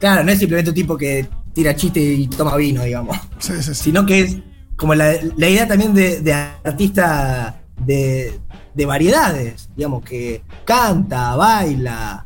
Claro, 0.00 0.24
no 0.24 0.32
es 0.32 0.38
simplemente 0.38 0.70
un 0.70 0.74
tipo 0.74 0.96
que 0.96 1.26
tira 1.54 1.74
chiste 1.76 2.00
y 2.00 2.26
toma 2.28 2.56
vino, 2.56 2.82
digamos. 2.82 3.16
Sí, 3.38 3.52
sí, 3.60 3.62
sí. 3.62 3.74
Sino 3.74 4.04
que 4.04 4.20
es 4.20 4.36
como 4.76 4.94
la, 4.94 5.14
la 5.36 5.48
idea 5.48 5.66
también 5.66 5.94
de, 5.94 6.20
de 6.20 6.32
artista 6.32 7.60
de, 7.84 8.38
de 8.74 8.86
variedades, 8.86 9.68
digamos, 9.76 10.04
que 10.04 10.42
canta, 10.64 11.34
baila, 11.36 12.24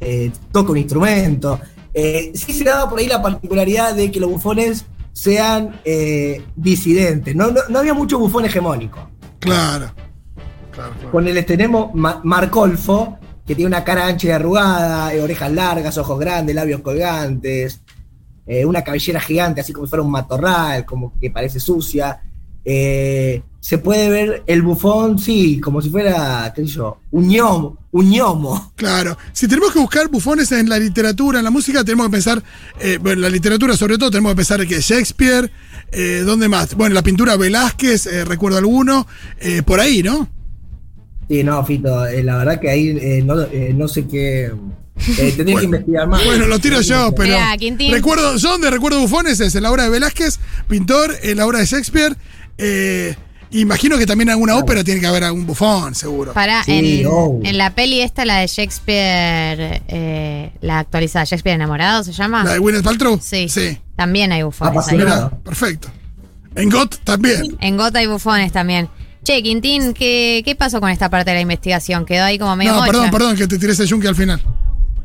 eh, 0.00 0.30
toca 0.50 0.72
un 0.72 0.78
instrumento. 0.78 1.60
Eh, 1.92 2.32
sí 2.34 2.52
se 2.52 2.64
daba 2.64 2.88
por 2.88 2.98
ahí 2.98 3.06
la 3.06 3.20
particularidad 3.22 3.94
de 3.94 4.10
que 4.10 4.20
los 4.20 4.30
bufones 4.30 4.86
sean 5.12 5.80
eh, 5.84 6.42
disidentes. 6.56 7.34
No, 7.36 7.50
no, 7.50 7.60
no 7.68 7.78
había 7.78 7.94
mucho 7.94 8.18
bufón 8.18 8.44
hegemónico. 8.44 9.10
Claro. 9.38 9.92
Claro, 10.70 10.92
claro. 10.94 11.10
Ponele, 11.10 11.42
tenemos 11.42 11.92
Ma- 11.94 12.20
Marcolfo, 12.22 13.18
que 13.44 13.54
tiene 13.56 13.66
una 13.66 13.82
cara 13.82 14.06
ancha 14.06 14.28
y 14.28 14.30
arrugada, 14.30 15.12
orejas 15.20 15.50
largas, 15.52 15.98
ojos 15.98 16.18
grandes, 16.20 16.54
labios 16.54 16.80
colgantes, 16.80 17.80
eh, 18.52 18.66
una 18.66 18.82
cabellera 18.82 19.20
gigante, 19.20 19.60
así 19.60 19.72
como 19.72 19.86
si 19.86 19.90
fuera 19.90 20.02
un 20.02 20.10
matorral, 20.10 20.84
como 20.84 21.12
que 21.20 21.30
parece 21.30 21.60
sucia. 21.60 22.20
Eh, 22.64 23.40
se 23.60 23.78
puede 23.78 24.10
ver 24.10 24.42
el 24.44 24.62
bufón, 24.62 25.20
sí, 25.20 25.60
como 25.60 25.80
si 25.80 25.88
fuera, 25.88 26.52
qué 26.52 26.62
sé 26.62 26.72
yo, 26.72 26.98
un 27.12 27.28
ñomo, 27.28 27.78
un 27.92 28.10
ñomo. 28.10 28.72
Claro. 28.74 29.16
Si 29.32 29.46
tenemos 29.46 29.72
que 29.72 29.78
buscar 29.78 30.08
bufones 30.08 30.50
en 30.50 30.68
la 30.68 30.80
literatura, 30.80 31.38
en 31.38 31.44
la 31.44 31.52
música, 31.52 31.84
tenemos 31.84 32.06
que 32.06 32.10
pensar, 32.10 32.42
eh, 32.80 32.98
bueno, 33.00 33.18
en 33.18 33.22
la 33.22 33.28
literatura 33.28 33.76
sobre 33.76 33.96
todo, 33.98 34.10
tenemos 34.10 34.32
que 34.32 34.36
pensar 34.38 34.66
que 34.66 34.80
Shakespeare, 34.80 35.48
eh, 35.92 36.24
¿dónde 36.26 36.48
más? 36.48 36.74
Bueno, 36.74 36.96
la 36.96 37.04
pintura 37.04 37.36
Velázquez, 37.36 38.26
recuerdo 38.26 38.58
alguno, 38.58 39.06
por 39.64 39.78
ahí, 39.78 40.02
¿no? 40.02 40.28
Sí, 41.28 41.44
no, 41.44 41.64
Fito, 41.64 42.04
la 42.04 42.38
verdad 42.38 42.58
que 42.58 42.68
ahí 42.68 43.22
no, 43.22 43.36
no 43.74 43.86
sé 43.86 44.08
qué. 44.08 44.50
Eh, 45.18 45.34
tendría 45.36 45.58
que 45.58 45.64
investigar 45.64 46.06
más. 46.06 46.24
Bueno, 46.24 46.46
lo 46.46 46.58
tiro 46.58 46.80
yo, 46.80 47.12
pero. 47.14 47.34
Mira, 47.34 47.56
Quintín. 47.56 47.92
Recuerdo, 47.92 48.36
yo 48.36 48.50
donde 48.50 48.70
recuerdo 48.70 49.00
bufones 49.00 49.40
es 49.40 49.54
en 49.54 49.62
la 49.62 49.70
obra 49.70 49.84
de 49.84 49.90
Velázquez, 49.90 50.38
pintor, 50.68 51.16
en 51.22 51.36
la 51.36 51.46
obra 51.46 51.58
de 51.58 51.66
Shakespeare. 51.66 52.16
eh, 52.58 53.14
imagino 53.52 53.98
que 53.98 54.06
también 54.06 54.28
en 54.28 54.34
alguna 54.34 54.56
ópera 54.56 54.84
tiene 54.84 55.00
que 55.00 55.06
haber 55.06 55.24
algún 55.24 55.46
bufón, 55.46 55.94
seguro. 55.94 56.32
Para, 56.32 56.62
Sí, 56.64 57.04
en, 57.42 57.58
la 57.58 57.74
peli 57.74 58.00
esta, 58.00 58.24
la 58.24 58.38
de 58.38 58.46
Shakespeare, 58.46 59.82
eh, 59.88 60.52
la 60.60 60.78
actualizada, 60.78 61.24
Shakespeare 61.24 61.56
enamorado, 61.56 62.04
¿se 62.04 62.12
llama? 62.12 62.44
¿La 62.44 62.52
de 62.52 62.58
Gwyneth 62.58 62.84
Paltrow? 62.84 63.18
Sí. 63.20 63.48
Sí. 63.48 63.78
También 63.96 64.32
hay 64.32 64.42
bufones 64.42 64.72
ahí. 64.72 64.78
Apasionado. 64.78 65.30
Perfecto. 65.42 65.90
En 66.54 66.68
GOT 66.68 66.98
también. 67.04 67.56
En 67.60 67.76
Gota 67.76 67.98
hay 68.00 68.06
bufones 68.06 68.52
también. 68.52 68.88
Che, 69.22 69.42
Quintín, 69.42 69.92
¿qué, 69.92 70.42
¿qué 70.44 70.54
pasó 70.54 70.80
con 70.80 70.90
esta 70.90 71.10
parte 71.10 71.30
de 71.30 71.36
la 71.36 71.40
investigación? 71.42 72.06
Quedó 72.06 72.24
ahí 72.24 72.38
como 72.38 72.56
medio 72.56 72.74
No, 72.74 72.84
perdón, 72.84 73.10
perdón, 73.10 73.36
que 73.36 73.46
te 73.46 73.58
tiré 73.58 73.72
ese 73.72 73.86
yunque 73.86 74.08
al 74.08 74.16
final. 74.16 74.40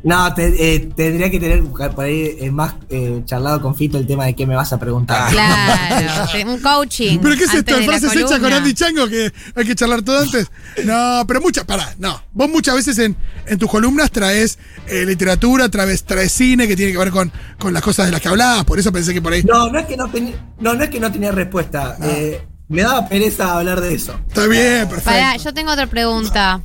No, 0.06 0.32
te- 0.34 0.74
eh, 0.76 0.88
tendría 0.94 1.28
que 1.32 1.40
tener 1.40 1.64
por 1.64 2.04
ahí 2.04 2.36
eh, 2.38 2.50
más 2.52 2.74
eh, 2.90 3.22
charlado 3.24 3.60
con 3.60 3.74
Fito 3.74 3.98
el 3.98 4.06
tema 4.06 4.26
de 4.26 4.34
qué 4.36 4.46
me 4.46 4.54
vas 4.54 4.72
a 4.72 4.78
preguntar. 4.78 5.32
Claro, 5.32 6.28
sí, 6.30 6.44
un 6.46 6.60
coaching. 6.60 7.18
¿Pero 7.20 7.34
qué 7.36 7.42
es 7.42 7.54
esto? 7.54 7.76
¿Frases 7.82 8.14
hechas 8.14 8.38
con. 8.38 8.52
Andy 8.52 8.72
Chango 8.72 9.08
que 9.08 9.32
hay 9.56 9.64
que 9.66 9.74
charlar 9.74 10.02
todo 10.02 10.20
antes? 10.20 10.48
No, 10.84 11.24
pero 11.26 11.40
muchas, 11.40 11.64
pará, 11.64 11.92
no. 11.98 12.22
Vos 12.32 12.48
muchas 12.48 12.76
veces 12.76 12.96
en, 13.00 13.16
en 13.46 13.58
tus 13.58 13.68
columnas 13.68 14.12
traes 14.12 14.60
eh, 14.86 15.04
literatura, 15.04 15.68
traes, 15.68 16.04
traes 16.04 16.30
cine 16.30 16.68
que 16.68 16.76
tiene 16.76 16.92
que 16.92 16.98
ver 16.98 17.10
con, 17.10 17.32
con 17.58 17.72
las 17.74 17.82
cosas 17.82 18.06
de 18.06 18.12
las 18.12 18.20
que 18.20 18.28
hablabas, 18.28 18.64
por 18.64 18.78
eso 18.78 18.92
pensé 18.92 19.12
que 19.12 19.20
por 19.20 19.32
ahí. 19.32 19.42
No, 19.42 19.68
no 19.72 19.78
es 19.80 19.86
que 19.86 19.96
no, 19.96 20.08
tenía 20.08 20.36
no, 20.60 20.74
no 20.74 20.84
es 20.84 20.90
que 20.90 21.00
no 21.00 21.10
tenía 21.10 21.32
respuesta. 21.32 21.96
eh, 22.04 22.42
me 22.68 22.82
daba 22.82 23.08
pereza 23.08 23.58
hablar 23.58 23.80
de 23.80 23.94
eso. 23.94 24.18
Está 24.26 24.46
bien, 24.48 24.88
perfecto. 24.88 25.04
Pará, 25.04 25.36
yo 25.36 25.54
tengo 25.54 25.70
otra 25.72 25.86
pregunta. 25.86 26.60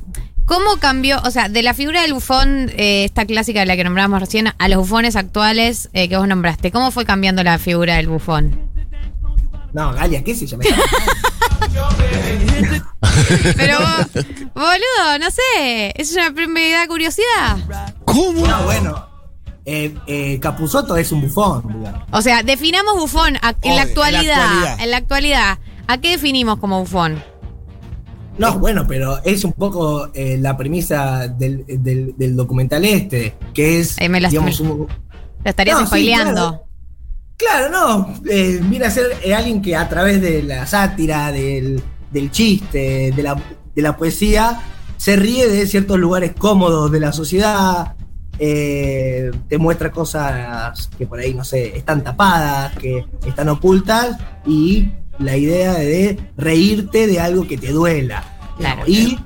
¿Cómo 0.46 0.76
cambió, 0.78 1.20
o 1.24 1.30
sea, 1.30 1.48
de 1.48 1.62
la 1.62 1.72
figura 1.74 2.02
del 2.02 2.12
bufón, 2.14 2.70
eh, 2.76 3.04
esta 3.04 3.24
clásica 3.24 3.60
de 3.60 3.66
la 3.66 3.76
que 3.76 3.84
nombramos 3.84 4.20
recién, 4.20 4.52
a 4.58 4.68
los 4.68 4.78
bufones 4.78 5.16
actuales 5.16 5.88
eh, 5.92 6.08
que 6.08 6.16
vos 6.16 6.26
nombraste? 6.28 6.70
¿Cómo 6.72 6.90
fue 6.90 7.04
cambiando 7.04 7.42
la 7.42 7.58
figura 7.58 7.96
del 7.96 8.08
bufón? 8.08 8.70
No, 9.72 9.92
Galia, 9.94 10.22
¿qué 10.22 10.34
se 10.34 10.46
llama? 10.46 10.64
Pero, 13.56 13.78
vos- 13.78 14.24
boludo, 14.54 15.18
no 15.20 15.30
sé, 15.30 15.92
es 15.96 16.12
una 16.12 16.30
me 16.48 16.70
da 16.70 16.86
curiosidad. 16.86 17.56
¿Cómo? 18.04 18.46
No, 18.46 18.62
bueno. 18.64 19.08
Eh, 19.64 19.94
eh, 20.08 20.40
Capusotto 20.40 20.96
es 20.96 21.12
un 21.12 21.20
bufón, 21.22 21.62
digamos. 21.78 22.02
O 22.10 22.20
sea, 22.20 22.42
definamos 22.42 22.96
bufón 22.96 23.36
en, 23.36 23.40
Obvio, 23.44 23.54
la 23.62 23.70
en 23.70 23.76
la 23.76 23.82
actualidad, 23.82 24.42
actualidad. 24.42 24.80
en 24.80 24.90
la 24.90 24.96
actualidad. 24.96 25.58
¿A 25.86 25.98
qué 25.98 26.10
definimos 26.10 26.58
como 26.58 26.80
bufón? 26.80 27.22
No, 28.38 28.58
bueno, 28.58 28.86
pero 28.86 29.22
es 29.24 29.44
un 29.44 29.52
poco 29.52 30.10
eh, 30.14 30.38
la 30.40 30.56
premisa 30.56 31.28
del, 31.28 31.64
del- 31.66 32.14
del 32.16 32.34
documental 32.36 32.84
este, 32.84 33.34
que 33.52 33.80
es, 33.80 33.96
Eh, 34.00 34.08
me 34.08 34.20
la- 34.20 34.28
digamos, 34.30 34.58
un, 34.60 34.68
Lo 34.78 34.86
estarías 35.44 35.76
No, 35.76 35.80
sí, 35.82 35.86
spoileando. 35.86 36.64
Claro, 37.36 37.68
no. 37.70 38.14
Eh, 38.30 38.60
viene 38.62 38.86
a 38.86 38.90
ser 38.90 39.06
eh, 39.24 39.34
alguien 39.34 39.60
que 39.60 39.74
a 39.76 39.88
través 39.88 40.20
de 40.22 40.42
la 40.42 40.66
sátira, 40.66 41.32
del, 41.32 41.82
del 42.10 42.30
chiste, 42.30 43.12
de 43.14 43.22
la, 43.22 43.40
de 43.74 43.82
la 43.82 43.96
poesía, 43.96 44.60
se 44.96 45.16
ríe 45.16 45.48
de 45.48 45.66
ciertos 45.66 45.98
lugares 45.98 46.32
cómodos 46.38 46.90
de 46.92 47.00
la 47.00 47.12
sociedad. 47.12 47.96
eh, 48.38 49.30
te 49.48 49.58
muestra 49.58 49.90
cosas 49.90 50.88
que 50.96 51.06
por 51.06 51.18
ahí, 51.20 51.34
no 51.34 51.44
sé, 51.44 51.76
están 51.76 52.02
tapadas, 52.02 52.76
que 52.78 53.04
están 53.26 53.48
ocultas, 53.50 54.16
y 54.46 54.88
la 55.18 55.36
idea 55.36 55.74
de 55.74 56.18
reírte 56.36 57.06
de 57.06 57.20
algo 57.20 57.46
que 57.46 57.56
te 57.58 57.70
duela. 57.72 58.24
Claro. 58.58 58.82
Y 58.86 59.18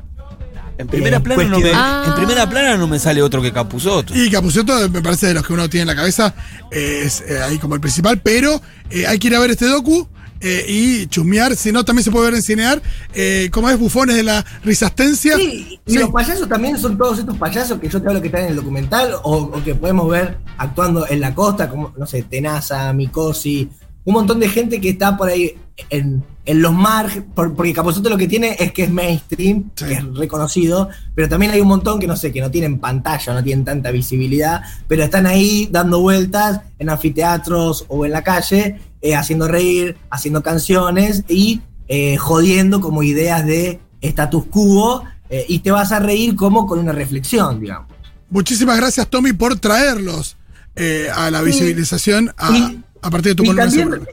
En 0.79 0.89
primera, 0.89 1.17
Eh, 1.17 1.21
plana 1.21 1.45
no 1.45 1.59
me, 1.59 1.71
Ah. 1.75 2.05
en 2.09 2.15
primera 2.17 2.47
plana 2.51 2.77
no 2.77 2.87
me 2.87 2.99
sale 2.99 3.23
otro 3.23 3.41
que 3.41 3.51
Capuzoto. 3.51 4.15
Y 4.15 4.31
Capuzoto 4.31 4.91
me 4.91 5.01
parece 5.01 5.29
de 5.29 5.33
los 5.35 5.47
que 5.47 5.55
uno 5.55 5.71
tiene 5.71 5.83
en 5.83 5.89
la 5.89 5.97
cabeza, 5.97 6.35
eh, 6.71 7.01
es 7.07 7.23
eh, 7.27 7.41
ahí 7.43 7.57
como 7.59 7.75
el 7.77 7.81
principal, 7.81 8.21
pero 8.21 8.61
eh, 8.91 9.07
hay 9.07 9.19
que 9.19 9.29
ir 9.29 9.35
a 9.37 9.39
ver 9.39 9.51
este 9.53 9.65
docu 9.65 10.07
eh, 10.43 10.67
y 10.69 11.07
chusmear, 11.07 11.57
si 11.57 11.73
no 11.73 11.83
también 11.83 12.05
se 12.05 12.11
puede 12.11 12.27
ver 12.27 12.35
en 12.35 12.43
Cinear, 12.43 12.83
eh, 13.15 13.49
como 13.51 13.71
es 13.71 13.79
Bufones 13.79 14.17
de 14.17 14.23
la 14.23 14.45
Risastencia. 14.65 15.35
Sí, 15.37 15.81
y 15.87 15.93
Sí. 15.93 15.99
los 15.99 16.11
payasos 16.11 16.47
también 16.47 16.79
son 16.79 16.99
todos 16.99 17.21
estos 17.21 17.39
payasos 17.39 17.81
que 17.81 17.89
yo 17.89 18.03
te 18.03 18.09
hablo 18.09 18.21
que 18.21 18.27
están 18.27 18.43
en 18.43 18.49
el 18.51 18.57
documental 18.57 19.15
o, 19.23 19.35
o 19.45 19.65
que 19.65 19.75
podemos 19.75 20.11
ver 20.11 20.37
actuando 20.59 21.07
en 21.09 21.21
la 21.23 21.35
costa, 21.35 21.71
como, 21.71 21.95
no 21.97 22.05
sé, 22.07 22.23
Tenaza, 22.23 22.93
Mikosi, 22.93 23.71
un 24.07 24.15
montón 24.15 24.41
de 24.41 24.49
gente 24.49 24.81
que 24.81 24.89
está 24.89 25.17
por 25.17 25.29
ahí 25.29 25.55
en, 25.91 26.25
en 26.47 26.63
los 26.63 26.73
márgenes, 26.73 27.29
porque 27.35 27.73
Capozotto 27.75 28.09
lo 28.09 28.17
que 28.17 28.29
tiene 28.29 28.57
es 28.59 28.73
que 28.73 28.85
es 28.85 28.91
mainstream, 28.91 29.71
Sí. 29.75 29.85
que 29.85 29.93
es 29.95 30.05
reconocido, 30.15 30.89
pero 31.15 31.29
también 31.29 31.53
hay 31.53 31.61
un 31.61 31.69
montón 31.69 32.01
que 32.01 32.07
no 32.07 32.17
sé, 32.17 32.33
que 32.33 32.41
no 32.41 32.51
tienen 32.51 32.79
pantalla, 32.79 33.35
no 33.35 33.43
tienen 33.45 33.65
tanta 33.65 33.91
visibilidad, 33.91 34.63
pero 34.89 35.05
están 35.05 35.27
ahí 35.27 35.69
dando 35.71 36.01
vueltas 36.01 36.61
en 36.79 36.89
anfiteatros 36.89 37.85
o 37.89 38.07
en 38.07 38.13
la 38.13 38.23
calle, 38.23 38.81
eh, 39.03 39.15
haciendo 39.15 39.49
reír, 39.49 39.97
haciendo 40.11 40.43
canciones 40.43 41.25
y 41.29 41.61
eh, 41.89 42.17
jodiendo 42.17 42.81
como 42.81 43.03
ideas 43.03 43.45
de 43.45 43.81
status 44.01 44.45
quo, 44.47 45.03
eh, 45.29 45.45
y 45.49 45.59
te 45.59 45.73
vas 45.73 45.91
a 45.91 45.99
reír 45.99 46.37
como 46.37 46.67
con 46.67 46.79
una 46.79 46.93
reflexión, 46.93 47.61
digamos. 47.61 47.91
Muchísimas 48.31 48.77
gracias, 48.77 49.09
Tommy, 49.09 49.33
por 49.33 49.59
traerlos 49.59 50.37
eh, 50.77 51.09
a 51.15 51.31
la 51.31 51.43
visibilización 51.43 52.33
a, 52.39 52.73
a 53.07 53.11
partir 53.11 53.33
de 53.33 53.37
tu 53.37 53.43
Y 53.45 53.47
columna 53.47 53.65
también 53.65 54.07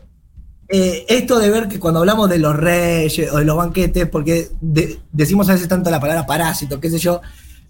eh, 0.69 1.05
esto 1.09 1.39
de 1.39 1.49
ver 1.49 1.67
que 1.67 1.79
cuando 1.79 1.99
hablamos 1.99 2.29
de 2.29 2.39
los 2.39 2.55
reyes 2.55 3.31
o 3.31 3.37
de 3.37 3.45
los 3.45 3.57
banquetes, 3.57 4.07
porque 4.07 4.49
de- 4.61 4.99
decimos 5.11 5.47
a 5.49 5.53
veces 5.53 5.67
tanto 5.67 5.91
la 5.91 5.99
palabra 5.99 6.25
parásito, 6.25 6.79
qué 6.79 6.89
sé 6.89 6.97
yo, 6.97 7.21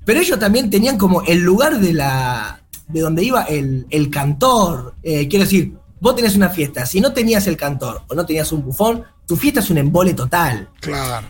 pero 0.06 0.20
ellos 0.20 0.40
también 0.40 0.70
tenían 0.70 0.98
como 0.98 1.22
el 1.24 1.40
lugar 1.40 1.80
de 1.80 1.94
la 1.94 2.62
de 2.88 3.02
donde 3.02 3.24
iba 3.24 3.44
el, 3.44 3.88
el 3.90 4.10
cantor. 4.10 4.94
Eh, 5.04 5.28
quiero 5.28 5.46
decir, 5.46 5.74
vos 6.00 6.16
tenés 6.16 6.36
una 6.36 6.50
fiesta, 6.50 6.86
si 6.86 7.02
no 7.02 7.14
tenías 7.14 7.48
el 7.48 7.58
cantor 7.58 8.04
o 8.08 8.14
no 8.16 8.26
tenías 8.26 8.52
un 8.52 8.64
bufón, 8.64 9.04
tu 9.26 9.36
fiesta 9.36 9.60
es 9.62 9.70
un 9.70 9.80
embole 9.80 10.14
total. 10.14 10.70
Claro. 10.80 11.28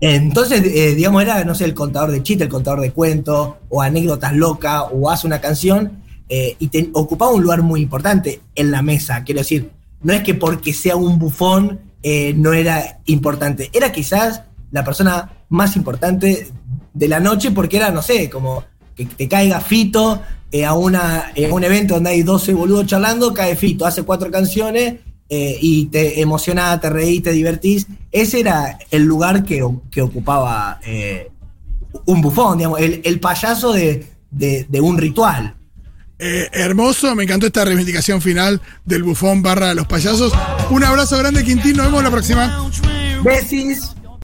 Entonces, 0.00 0.62
eh, 0.64 0.94
digamos, 0.96 1.22
era, 1.22 1.44
no 1.44 1.54
sé, 1.54 1.64
el 1.64 1.74
contador 1.74 2.10
de 2.10 2.22
chistes, 2.22 2.46
el 2.46 2.52
contador 2.52 2.80
de 2.80 2.90
cuentos, 2.90 3.54
o 3.68 3.82
anécdotas 3.82 4.32
locas, 4.32 4.84
o 4.92 5.08
hace 5.10 5.26
una 5.28 5.40
canción, 5.40 6.01
eh, 6.34 6.56
y 6.58 6.68
te- 6.68 6.88
ocupaba 6.94 7.32
un 7.32 7.42
lugar 7.42 7.60
muy 7.62 7.80
importante 7.82 8.40
en 8.54 8.70
la 8.70 8.80
mesa. 8.80 9.22
Quiero 9.24 9.40
decir, 9.40 9.70
no 10.02 10.12
es 10.14 10.22
que 10.22 10.34
porque 10.34 10.72
sea 10.72 10.96
un 10.96 11.18
bufón 11.18 11.80
eh, 12.02 12.32
no 12.36 12.52
era 12.52 13.00
importante, 13.06 13.70
era 13.72 13.92
quizás 13.92 14.42
la 14.70 14.82
persona 14.82 15.30
más 15.50 15.76
importante 15.76 16.48
de 16.94 17.08
la 17.08 17.20
noche, 17.20 17.50
porque 17.50 17.76
era, 17.76 17.90
no 17.90 18.00
sé, 18.02 18.28
como 18.30 18.64
que 18.96 19.04
te 19.06 19.28
caiga 19.28 19.60
Fito 19.60 20.20
eh, 20.50 20.64
a, 20.64 20.72
una, 20.74 21.32
eh, 21.34 21.50
a 21.50 21.54
un 21.54 21.62
evento 21.64 21.94
donde 21.94 22.10
hay 22.10 22.22
12 22.22 22.54
boludos 22.54 22.86
charlando, 22.86 23.32
cae 23.34 23.54
Fito, 23.54 23.84
hace 23.86 24.02
cuatro 24.02 24.30
canciones 24.30 24.94
eh, 25.28 25.56
y 25.60 25.86
te 25.86 26.20
emocionás, 26.20 26.80
te 26.80 26.88
reís, 26.90 27.22
te 27.22 27.32
divertís. 27.32 27.86
Ese 28.10 28.40
era 28.40 28.78
el 28.90 29.02
lugar 29.04 29.44
que, 29.44 29.62
que 29.90 30.02
ocupaba 30.02 30.80
eh, 30.84 31.30
un 32.06 32.20
bufón, 32.22 32.58
digamos, 32.58 32.80
el, 32.80 33.00
el 33.04 33.20
payaso 33.20 33.72
de, 33.72 34.06
de- 34.30 34.66
de 34.68 34.80
un 34.80 34.96
ritual. 34.98 35.54
Eh, 36.24 36.48
hermoso, 36.52 37.16
me 37.16 37.24
encantó 37.24 37.46
esta 37.46 37.64
reivindicación 37.64 38.22
final 38.22 38.60
del 38.84 39.02
bufón 39.02 39.42
barra 39.42 39.74
los 39.74 39.88
payasos. 39.88 40.32
Un 40.70 40.84
abrazo 40.84 41.18
grande, 41.18 41.42
Quintín, 41.42 41.76
nos 41.76 41.86
vemos 41.86 42.04
la 42.04 42.12
próxima. 42.12 42.70
Besis. 43.24 43.90